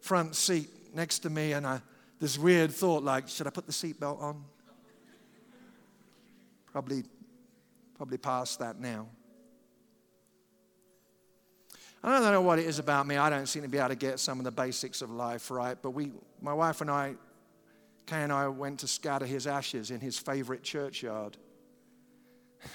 front 0.00 0.34
seat 0.34 0.70
next 0.94 1.18
to 1.20 1.30
me, 1.30 1.52
and 1.52 1.66
I, 1.66 1.82
this 2.18 2.38
weird 2.38 2.70
thought 2.70 3.02
like, 3.02 3.28
should 3.28 3.46
I 3.46 3.50
put 3.50 3.66
the 3.66 3.72
seatbelt 3.72 4.22
on? 4.22 4.42
Probably 6.72 7.04
Probably 7.96 8.18
past 8.18 8.58
that 8.58 8.78
now. 8.78 9.08
I 12.02 12.20
don't 12.20 12.32
know 12.32 12.40
what 12.40 12.58
it 12.58 12.66
is 12.66 12.78
about 12.78 13.06
me. 13.06 13.16
I 13.16 13.30
don't 13.30 13.46
seem 13.46 13.62
to 13.62 13.68
be 13.68 13.78
able 13.78 13.88
to 13.88 13.96
get 13.96 14.20
some 14.20 14.38
of 14.38 14.44
the 14.44 14.50
basics 14.50 15.02
of 15.02 15.10
life 15.10 15.50
right. 15.50 15.76
But 15.80 15.90
we, 15.90 16.12
my 16.40 16.52
wife 16.52 16.80
and 16.80 16.90
I, 16.90 17.14
Kay 18.06 18.22
and 18.22 18.32
I 18.32 18.46
went 18.48 18.80
to 18.80 18.86
scatter 18.86 19.26
his 19.26 19.46
ashes 19.46 19.90
in 19.90 20.00
his 20.00 20.16
favorite 20.18 20.62
churchyard. 20.62 21.36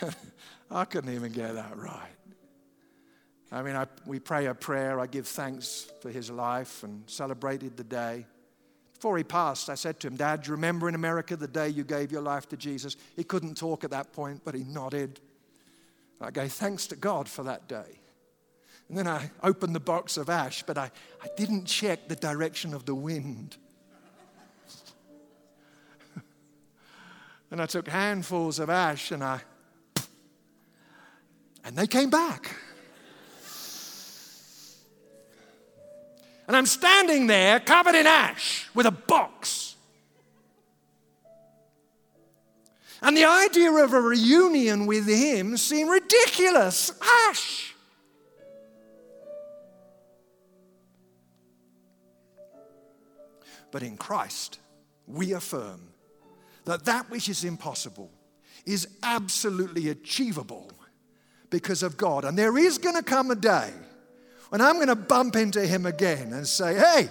I 0.71 0.85
couldn't 0.85 1.13
even 1.13 1.31
get 1.31 1.53
that 1.55 1.77
right. 1.77 2.09
I 3.51 3.61
mean, 3.61 3.75
I, 3.75 3.85
we 4.05 4.19
pray 4.19 4.45
a 4.45 4.53
prayer. 4.53 4.99
I 4.99 5.07
give 5.07 5.27
thanks 5.27 5.91
for 6.01 6.09
his 6.09 6.29
life 6.29 6.83
and 6.83 7.03
celebrated 7.07 7.75
the 7.75 7.83
day. 7.83 8.25
Before 8.93 9.17
he 9.17 9.23
passed, 9.23 9.69
I 9.69 9.75
said 9.75 9.99
to 10.01 10.07
him, 10.07 10.15
Dad, 10.15 10.45
you 10.45 10.51
remember 10.51 10.87
in 10.87 10.95
America 10.95 11.35
the 11.35 11.47
day 11.47 11.69
you 11.69 11.83
gave 11.83 12.11
your 12.11 12.21
life 12.21 12.47
to 12.49 12.57
Jesus? 12.57 12.95
He 13.15 13.23
couldn't 13.23 13.55
talk 13.55 13.83
at 13.83 13.91
that 13.91 14.13
point, 14.13 14.41
but 14.45 14.55
he 14.55 14.63
nodded. 14.63 15.19
I 16.21 16.31
gave 16.31 16.51
thanks 16.51 16.87
to 16.87 16.95
God 16.95 17.27
for 17.27 17.43
that 17.43 17.67
day. 17.67 18.00
And 18.91 18.97
then 18.97 19.07
I 19.07 19.31
opened 19.41 19.73
the 19.73 19.79
box 19.79 20.17
of 20.17 20.29
ash, 20.29 20.63
but 20.63 20.77
I, 20.77 20.91
I 21.23 21.27
didn't 21.37 21.63
check 21.63 22.09
the 22.09 22.15
direction 22.17 22.73
of 22.73 22.85
the 22.85 22.93
wind. 22.93 23.55
and 27.51 27.61
I 27.61 27.67
took 27.67 27.87
handfuls 27.87 28.59
of 28.59 28.69
ash 28.69 29.11
and 29.11 29.23
I, 29.23 29.39
and 31.63 31.73
they 31.73 31.87
came 31.87 32.09
back. 32.09 32.53
And 36.45 36.57
I'm 36.57 36.65
standing 36.65 37.27
there 37.27 37.61
covered 37.61 37.95
in 37.95 38.05
ash 38.05 38.67
with 38.73 38.87
a 38.87 38.91
box. 38.91 39.77
And 43.01 43.15
the 43.15 43.23
idea 43.23 43.71
of 43.71 43.93
a 43.93 44.01
reunion 44.01 44.85
with 44.85 45.07
him 45.07 45.55
seemed 45.55 45.89
ridiculous. 45.89 46.91
Ash. 47.29 47.60
But 53.71 53.83
in 53.83 53.97
Christ, 53.97 54.59
we 55.07 55.33
affirm 55.33 55.81
that 56.65 56.85
that 56.85 57.09
which 57.09 57.29
is 57.29 57.43
impossible 57.43 58.11
is 58.65 58.87
absolutely 59.01 59.89
achievable 59.89 60.71
because 61.49 61.83
of 61.83 61.97
God. 61.97 62.25
And 62.25 62.37
there 62.37 62.57
is 62.57 62.77
going 62.77 62.95
to 62.95 63.03
come 63.03 63.31
a 63.31 63.35
day 63.35 63.71
when 64.49 64.61
I'm 64.61 64.75
going 64.75 64.87
to 64.87 64.95
bump 64.95 65.35
into 65.35 65.65
him 65.65 65.85
again 65.85 66.33
and 66.33 66.47
say, 66.47 66.75
hey, 66.75 67.09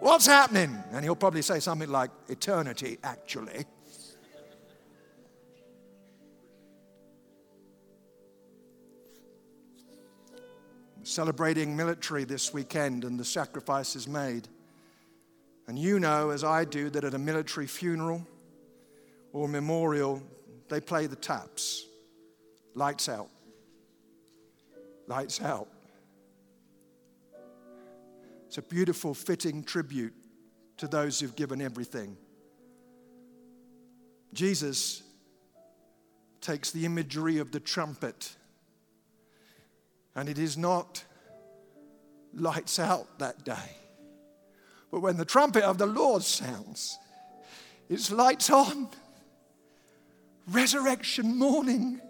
what's 0.00 0.26
happening? 0.26 0.82
And 0.92 1.04
he'll 1.04 1.14
probably 1.14 1.42
say 1.42 1.60
something 1.60 1.90
like, 1.90 2.10
eternity, 2.28 2.98
actually. 3.04 3.66
Celebrating 11.02 11.76
military 11.76 12.24
this 12.24 12.52
weekend 12.52 13.04
and 13.04 13.20
the 13.20 13.24
sacrifices 13.24 14.08
made. 14.08 14.48
And 15.68 15.78
you 15.78 15.98
know, 15.98 16.30
as 16.30 16.44
I 16.44 16.64
do, 16.64 16.90
that 16.90 17.04
at 17.04 17.14
a 17.14 17.18
military 17.18 17.66
funeral 17.66 18.26
or 19.32 19.48
memorial, 19.48 20.22
they 20.68 20.80
play 20.80 21.06
the 21.06 21.16
taps. 21.16 21.84
Lights 22.74 23.08
out. 23.08 23.28
Lights 25.06 25.40
out. 25.42 25.68
It's 28.46 28.58
a 28.58 28.62
beautiful, 28.62 29.12
fitting 29.12 29.64
tribute 29.64 30.14
to 30.76 30.86
those 30.86 31.18
who've 31.18 31.34
given 31.34 31.60
everything. 31.60 32.16
Jesus 34.32 35.02
takes 36.40 36.70
the 36.70 36.84
imagery 36.84 37.38
of 37.38 37.50
the 37.50 37.58
trumpet, 37.58 38.36
and 40.14 40.28
it 40.28 40.38
is 40.38 40.56
not 40.56 41.04
lights 42.34 42.78
out 42.78 43.18
that 43.18 43.44
day. 43.44 43.76
But 44.90 45.00
when 45.00 45.16
the 45.16 45.24
trumpet 45.24 45.64
of 45.64 45.78
the 45.78 45.86
Lord 45.86 46.22
sounds, 46.22 46.98
it's 47.88 48.10
lights 48.10 48.50
on. 48.50 48.88
Resurrection 50.48 51.36
morning. 51.36 52.00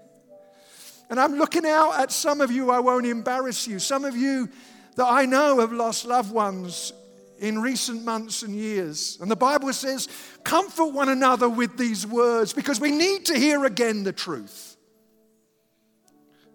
And 1.09 1.21
I'm 1.21 1.37
looking 1.37 1.65
out 1.65 1.99
at 1.99 2.11
some 2.13 2.41
of 2.41 2.51
you, 2.51 2.71
I 2.71 2.81
won't 2.81 3.07
embarrass 3.07 3.67
you. 3.67 3.79
Some 3.79 4.05
of 4.05 4.17
you 4.17 4.49
that 4.97 5.07
I 5.07 5.27
know 5.27 5.61
have 5.61 5.73
lost 5.73 6.05
loved 6.05 6.33
ones 6.33 6.93
in 7.39 7.61
recent 7.61 8.05
months 8.05 8.43
and 8.43 8.55
years. 8.55 9.19
And 9.21 9.31
the 9.31 9.37
Bible 9.37 9.73
says, 9.73 10.09
comfort 10.43 10.87
one 10.87 11.09
another 11.09 11.49
with 11.49 11.77
these 11.77 12.07
words 12.07 12.53
because 12.53 12.81
we 12.81 12.91
need 12.91 13.27
to 13.27 13.39
hear 13.39 13.65
again 13.65 14.05
the 14.05 14.13
truth 14.13 14.77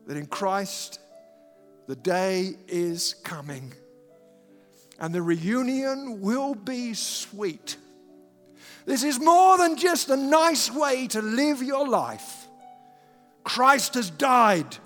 that 0.07 0.17
in 0.17 0.25
Christ, 0.25 0.99
the 1.87 1.95
day 1.95 2.55
is 2.67 3.13
coming 3.23 3.73
and 5.01 5.15
the 5.15 5.21
reunion 5.21 6.21
will 6.21 6.53
be 6.53 6.93
sweet. 6.93 7.75
This 8.85 9.03
is 9.03 9.19
more 9.19 9.57
than 9.57 9.75
just 9.75 10.09
a 10.09 10.15
nice 10.15 10.71
way 10.71 11.07
to 11.07 11.23
live 11.23 11.63
your 11.63 11.87
life. 11.87 12.45
Christ 13.43 13.95
has 13.95 14.11
died, 14.11 14.77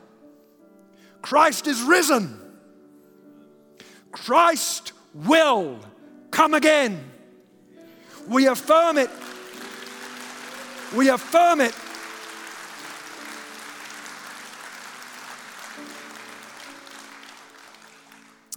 Christ 1.21 1.67
is 1.67 1.82
risen. 1.82 2.41
Christ 4.12 4.93
will 5.13 5.78
come 6.32 6.54
again. 6.54 7.04
We 8.30 8.47
affirm 8.47 8.97
it. 8.97 9.10
We 10.95 11.10
affirm 11.10 11.60
it. 11.60 11.75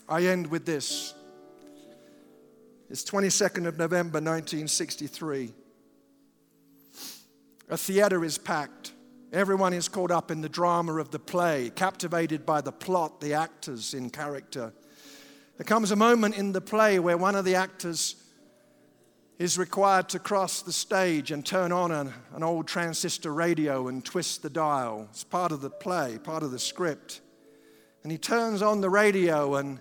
I 0.08 0.22
end 0.26 0.46
with 0.46 0.64
this. 0.64 1.17
It's 2.90 3.04
22nd 3.04 3.66
of 3.66 3.76
November 3.76 4.16
1963. 4.16 5.52
A 7.68 7.76
theater 7.76 8.24
is 8.24 8.38
packed. 8.38 8.92
Everyone 9.30 9.74
is 9.74 9.88
caught 9.88 10.10
up 10.10 10.30
in 10.30 10.40
the 10.40 10.48
drama 10.48 10.94
of 10.94 11.10
the 11.10 11.18
play, 11.18 11.70
captivated 11.74 12.46
by 12.46 12.62
the 12.62 12.72
plot, 12.72 13.20
the 13.20 13.34
actors 13.34 13.92
in 13.92 14.08
character. 14.08 14.72
There 15.58 15.66
comes 15.66 15.90
a 15.90 15.96
moment 15.96 16.38
in 16.38 16.52
the 16.52 16.62
play 16.62 16.98
where 16.98 17.18
one 17.18 17.34
of 17.34 17.44
the 17.44 17.56
actors 17.56 18.16
is 19.38 19.58
required 19.58 20.08
to 20.08 20.18
cross 20.18 20.62
the 20.62 20.72
stage 20.72 21.30
and 21.30 21.44
turn 21.44 21.72
on 21.72 21.92
an, 21.92 22.14
an, 22.34 22.42
old 22.42 22.66
transistor 22.66 23.34
radio 23.34 23.88
and 23.88 24.02
twist 24.02 24.42
the 24.42 24.48
dial. 24.48 25.08
It's 25.10 25.24
part 25.24 25.52
of 25.52 25.60
the 25.60 25.68
play, 25.68 26.16
part 26.24 26.42
of 26.42 26.52
the 26.52 26.58
script. 26.58 27.20
And 28.02 28.10
he 28.10 28.16
turns 28.16 28.62
on 28.62 28.80
the 28.80 28.88
radio 28.88 29.56
and 29.56 29.78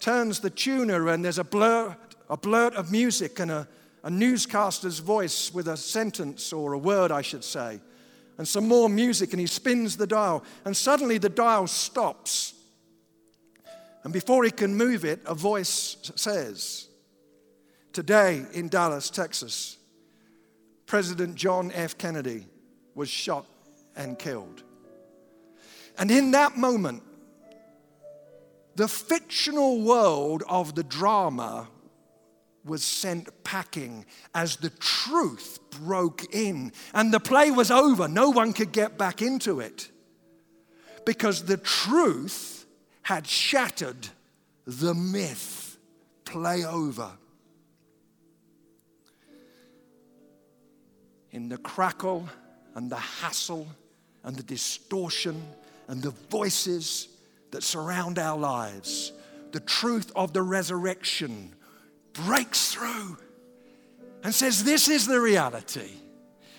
turns 0.00 0.40
the 0.40 0.50
tuner, 0.50 1.08
and 1.08 1.24
there's 1.24 1.38
a 1.38 1.44
blurt, 1.44 2.09
a 2.30 2.36
blurt 2.36 2.74
of 2.74 2.92
music 2.92 3.40
and 3.40 3.50
a, 3.50 3.68
a 4.04 4.08
newscaster's 4.08 5.00
voice 5.00 5.52
with 5.52 5.66
a 5.66 5.76
sentence 5.76 6.52
or 6.52 6.72
a 6.72 6.78
word, 6.78 7.10
I 7.10 7.22
should 7.22 7.44
say, 7.44 7.80
and 8.38 8.46
some 8.48 8.66
more 8.68 8.88
music, 8.88 9.32
and 9.32 9.40
he 9.40 9.46
spins 9.46 9.96
the 9.96 10.06
dial, 10.06 10.44
and 10.64 10.74
suddenly 10.74 11.18
the 11.18 11.28
dial 11.28 11.66
stops. 11.66 12.54
And 14.04 14.12
before 14.12 14.44
he 14.44 14.50
can 14.50 14.74
move 14.74 15.04
it, 15.04 15.20
a 15.26 15.34
voice 15.34 16.10
says, 16.14 16.88
Today 17.92 18.46
in 18.54 18.68
Dallas, 18.68 19.10
Texas, 19.10 19.76
President 20.86 21.34
John 21.34 21.72
F. 21.72 21.98
Kennedy 21.98 22.46
was 22.94 23.10
shot 23.10 23.44
and 23.96 24.18
killed. 24.18 24.62
And 25.98 26.10
in 26.10 26.30
that 26.30 26.56
moment, 26.56 27.02
the 28.76 28.88
fictional 28.88 29.82
world 29.82 30.44
of 30.48 30.74
the 30.74 30.84
drama 30.84 31.68
was 32.64 32.82
sent 32.82 33.42
packing 33.44 34.04
as 34.34 34.56
the 34.56 34.70
truth 34.70 35.58
broke 35.70 36.34
in. 36.34 36.72
And 36.92 37.12
the 37.12 37.20
play 37.20 37.50
was 37.50 37.70
over. 37.70 38.08
No 38.08 38.30
one 38.30 38.52
could 38.52 38.72
get 38.72 38.98
back 38.98 39.22
into 39.22 39.60
it. 39.60 39.90
Because 41.06 41.44
the 41.44 41.56
truth 41.56 42.66
had 43.02 43.26
shattered 43.26 44.08
the 44.66 44.94
myth. 44.94 45.78
Play 46.24 46.64
over. 46.64 47.10
In 51.32 51.48
the 51.48 51.58
crackle 51.58 52.28
and 52.74 52.90
the 52.90 52.96
hassle 52.96 53.66
and 54.24 54.36
the 54.36 54.42
distortion 54.42 55.42
and 55.88 56.02
the 56.02 56.10
voices 56.30 57.08
that 57.50 57.62
surround 57.62 58.18
our 58.18 58.38
lives, 58.38 59.12
the 59.52 59.60
truth 59.60 60.12
of 60.14 60.32
the 60.32 60.42
resurrection 60.42 61.52
breaks 62.12 62.72
through 62.72 63.16
and 64.22 64.34
says, 64.34 64.64
This 64.64 64.88
is 64.88 65.06
the 65.06 65.20
reality. 65.20 65.90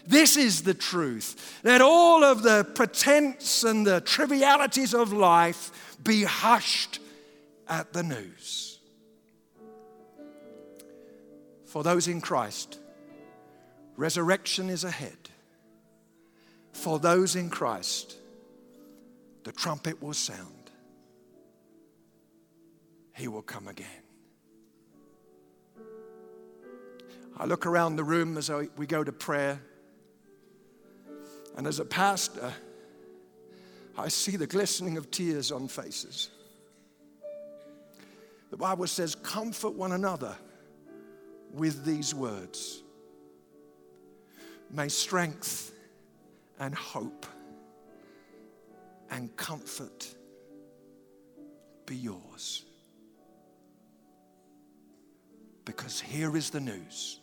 This 0.05 0.35
is 0.35 0.63
the 0.63 0.73
truth. 0.73 1.59
Let 1.63 1.81
all 1.81 2.23
of 2.23 2.41
the 2.41 2.63
pretense 2.75 3.63
and 3.63 3.85
the 3.85 4.01
trivialities 4.01 4.93
of 4.93 5.13
life 5.13 5.97
be 6.03 6.23
hushed 6.23 6.99
at 7.67 7.93
the 7.93 8.03
news. 8.03 8.79
For 11.65 11.83
those 11.83 12.07
in 12.07 12.19
Christ, 12.19 12.79
resurrection 13.95 14.69
is 14.69 14.83
ahead. 14.83 15.29
For 16.73 16.99
those 16.99 17.35
in 17.35 17.49
Christ, 17.49 18.17
the 19.43 19.51
trumpet 19.51 20.01
will 20.01 20.13
sound. 20.13 20.71
He 23.15 23.27
will 23.27 23.41
come 23.41 23.67
again. 23.67 23.87
I 27.41 27.45
look 27.45 27.65
around 27.65 27.95
the 27.95 28.03
room 28.03 28.37
as 28.37 28.51
we 28.77 28.85
go 28.85 29.03
to 29.03 29.11
prayer, 29.11 29.59
and 31.57 31.65
as 31.65 31.79
a 31.79 31.85
pastor, 31.85 32.53
I 33.97 34.09
see 34.09 34.37
the 34.37 34.45
glistening 34.45 34.95
of 34.95 35.09
tears 35.09 35.51
on 35.51 35.67
faces. 35.67 36.29
The 38.51 38.57
Bible 38.57 38.85
says, 38.85 39.15
Comfort 39.15 39.73
one 39.73 39.93
another 39.93 40.35
with 41.51 41.83
these 41.83 42.13
words. 42.13 42.83
May 44.69 44.87
strength 44.87 45.73
and 46.59 46.75
hope 46.75 47.25
and 49.09 49.35
comfort 49.35 50.13
be 51.87 51.95
yours. 51.95 52.65
Because 55.65 55.99
here 55.99 56.37
is 56.37 56.51
the 56.51 56.59
news 56.59 57.20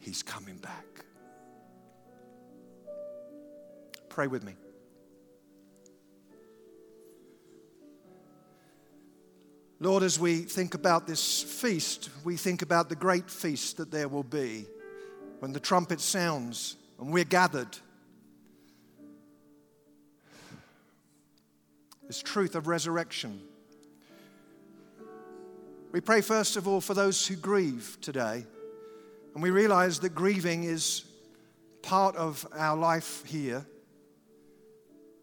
He's 0.00 0.22
coming 0.22 0.56
back. 0.56 1.04
Pray 4.08 4.26
with 4.26 4.42
me. 4.42 4.56
Lord, 9.78 10.02
as 10.02 10.18
we 10.18 10.38
think 10.38 10.74
about 10.74 11.06
this 11.06 11.42
feast, 11.42 12.10
we 12.24 12.36
think 12.36 12.60
about 12.60 12.88
the 12.88 12.96
great 12.96 13.30
feast 13.30 13.78
that 13.78 13.90
there 13.90 14.08
will 14.08 14.22
be 14.22 14.66
when 15.38 15.52
the 15.52 15.60
trumpet 15.60 16.00
sounds 16.00 16.76
and 16.98 17.12
we're 17.12 17.24
gathered. 17.24 17.78
This 22.06 22.20
truth 22.20 22.56
of 22.56 22.66
resurrection. 22.66 23.40
We 25.92 26.00
pray, 26.00 26.20
first 26.20 26.56
of 26.56 26.68
all, 26.68 26.80
for 26.80 26.94
those 26.94 27.26
who 27.26 27.36
grieve 27.36 27.96
today. 28.00 28.44
And 29.34 29.42
we 29.42 29.50
realize 29.50 30.00
that 30.00 30.14
grieving 30.14 30.64
is 30.64 31.04
part 31.82 32.16
of 32.16 32.46
our 32.54 32.76
life 32.76 33.24
here. 33.24 33.64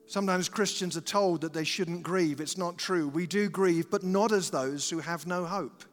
Sometimes 0.08 0.47
Christians 0.47 0.95
are 0.95 1.01
told 1.01 1.41
that 1.41 1.53
they 1.53 1.66
shouldn't 1.66 2.03
grieve. 2.03 2.39
It's 2.39 2.58
not 2.58 2.78
true. 2.78 3.10
We 3.10 3.28
do 3.28 3.49
grieve, 3.49 3.91
but 3.91 4.03
not 4.03 4.32
as 4.32 4.49
those 4.49 4.89
who 4.89 4.99
have 4.99 5.28
no 5.28 5.45
hope. 5.45 5.84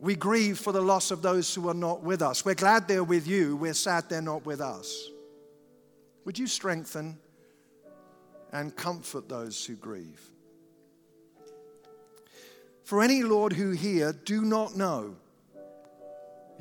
We 0.00 0.16
grieve 0.16 0.58
for 0.58 0.72
the 0.72 0.80
loss 0.80 1.12
of 1.12 1.22
those 1.22 1.54
who 1.54 1.68
are 1.68 1.74
not 1.74 2.02
with 2.02 2.20
us. 2.20 2.44
We're 2.44 2.56
glad 2.56 2.88
they're 2.88 3.04
with 3.04 3.28
you. 3.28 3.56
We're 3.56 3.74
sad 3.74 4.08
they're 4.08 4.20
not 4.20 4.44
with 4.44 4.60
us. 4.60 5.08
Would 6.24 6.36
you 6.36 6.48
strengthen 6.48 7.16
and 8.52 8.74
comfort 8.74 9.28
those 9.28 9.64
who 9.64 9.76
grieve? 9.76 10.20
For 12.82 13.00
any, 13.00 13.22
Lord, 13.22 13.52
who 13.52 13.70
here 13.70 14.12
do 14.12 14.42
not 14.42 14.76
know 14.76 15.16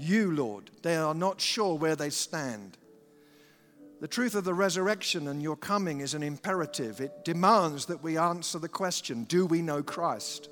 you, 0.01 0.31
Lord, 0.31 0.71
they 0.81 0.95
are 0.95 1.13
not 1.13 1.39
sure 1.39 1.77
where 1.77 1.95
they 1.95 2.09
stand. 2.09 2.77
The 4.01 4.07
truth 4.07 4.33
of 4.33 4.43
the 4.43 4.53
resurrection 4.53 5.27
and 5.27 5.41
your 5.41 5.55
coming 5.55 6.01
is 6.01 6.15
an 6.15 6.23
imperative. 6.23 6.99
It 6.99 7.23
demands 7.23 7.85
that 7.85 8.01
we 8.01 8.17
answer 8.17 8.57
the 8.57 8.67
question 8.67 9.25
Do 9.25 9.45
we 9.45 9.61
know 9.61 9.83
Christ? 9.83 10.49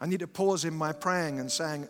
I 0.00 0.06
need 0.06 0.20
to 0.20 0.26
pause 0.26 0.66
in 0.66 0.74
my 0.74 0.92
praying 0.92 1.40
and 1.40 1.50
saying, 1.50 1.88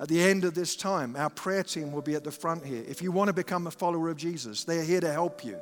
at 0.00 0.08
the 0.08 0.20
end 0.20 0.44
of 0.44 0.54
this 0.54 0.74
time, 0.74 1.14
our 1.14 1.30
prayer 1.30 1.62
team 1.62 1.92
will 1.92 2.02
be 2.02 2.16
at 2.16 2.24
the 2.24 2.32
front 2.32 2.64
here. 2.64 2.82
If 2.88 3.02
you 3.02 3.12
want 3.12 3.28
to 3.28 3.32
become 3.32 3.68
a 3.68 3.70
follower 3.70 4.08
of 4.10 4.16
Jesus, 4.16 4.64
they're 4.64 4.82
here 4.82 5.00
to 5.00 5.12
help 5.12 5.44
you. 5.44 5.56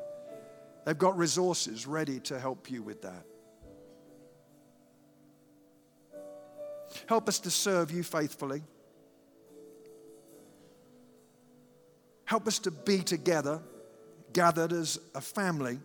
They've 0.87 0.97
got 0.97 1.19
resources 1.19 1.87
ready 1.87 2.21
to 2.21 2.41
help 2.41 2.71
you 2.71 2.83
with 2.83 3.03
that. 3.03 3.27
Help 7.07 7.29
us 7.29 7.39
to 7.41 7.51
serve 7.51 7.91
you 7.91 8.03
faithfully. 8.03 8.63
Help 12.31 12.47
us 12.47 12.61
to 12.61 12.71
be 12.71 12.99
together, 12.99 13.61
gathered 14.33 14.73
as 14.73 15.01
a 15.17 15.21
family. 15.21 15.81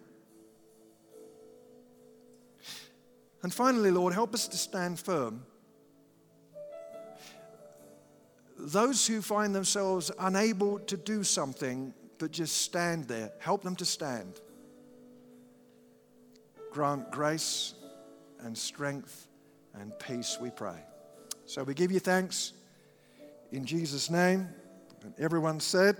And 3.42 3.52
finally, 3.52 3.90
Lord, 3.90 4.14
help 4.14 4.36
us 4.36 4.48
to 4.50 4.56
stand 4.56 5.00
firm. 5.00 5.44
Those 8.60 9.08
who 9.08 9.24
find 9.24 9.56
themselves 9.56 10.12
unable 10.20 10.78
to 10.82 10.96
do 10.96 11.24
something 11.24 11.96
but 12.20 12.30
just 12.30 12.62
stand 12.62 13.06
there, 13.06 13.32
help 13.40 13.64
them 13.64 13.76
to 13.78 13.86
stand. 13.86 14.40
Grant 16.72 17.12
grace 17.12 17.74
and 18.42 18.56
strength 18.56 19.30
and 19.74 19.98
peace, 19.98 20.38
we 20.40 20.52
pray. 20.52 20.78
So 21.48 21.64
we 21.64 21.74
give 21.74 21.92
you 21.92 22.00
thanks 22.00 22.54
in 23.52 23.66
Jesus' 23.66 24.12
name. 24.12 24.48
And 25.02 25.12
everyone 25.18 25.60
said, 25.60 25.98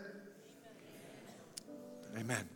Amen. 2.18 2.55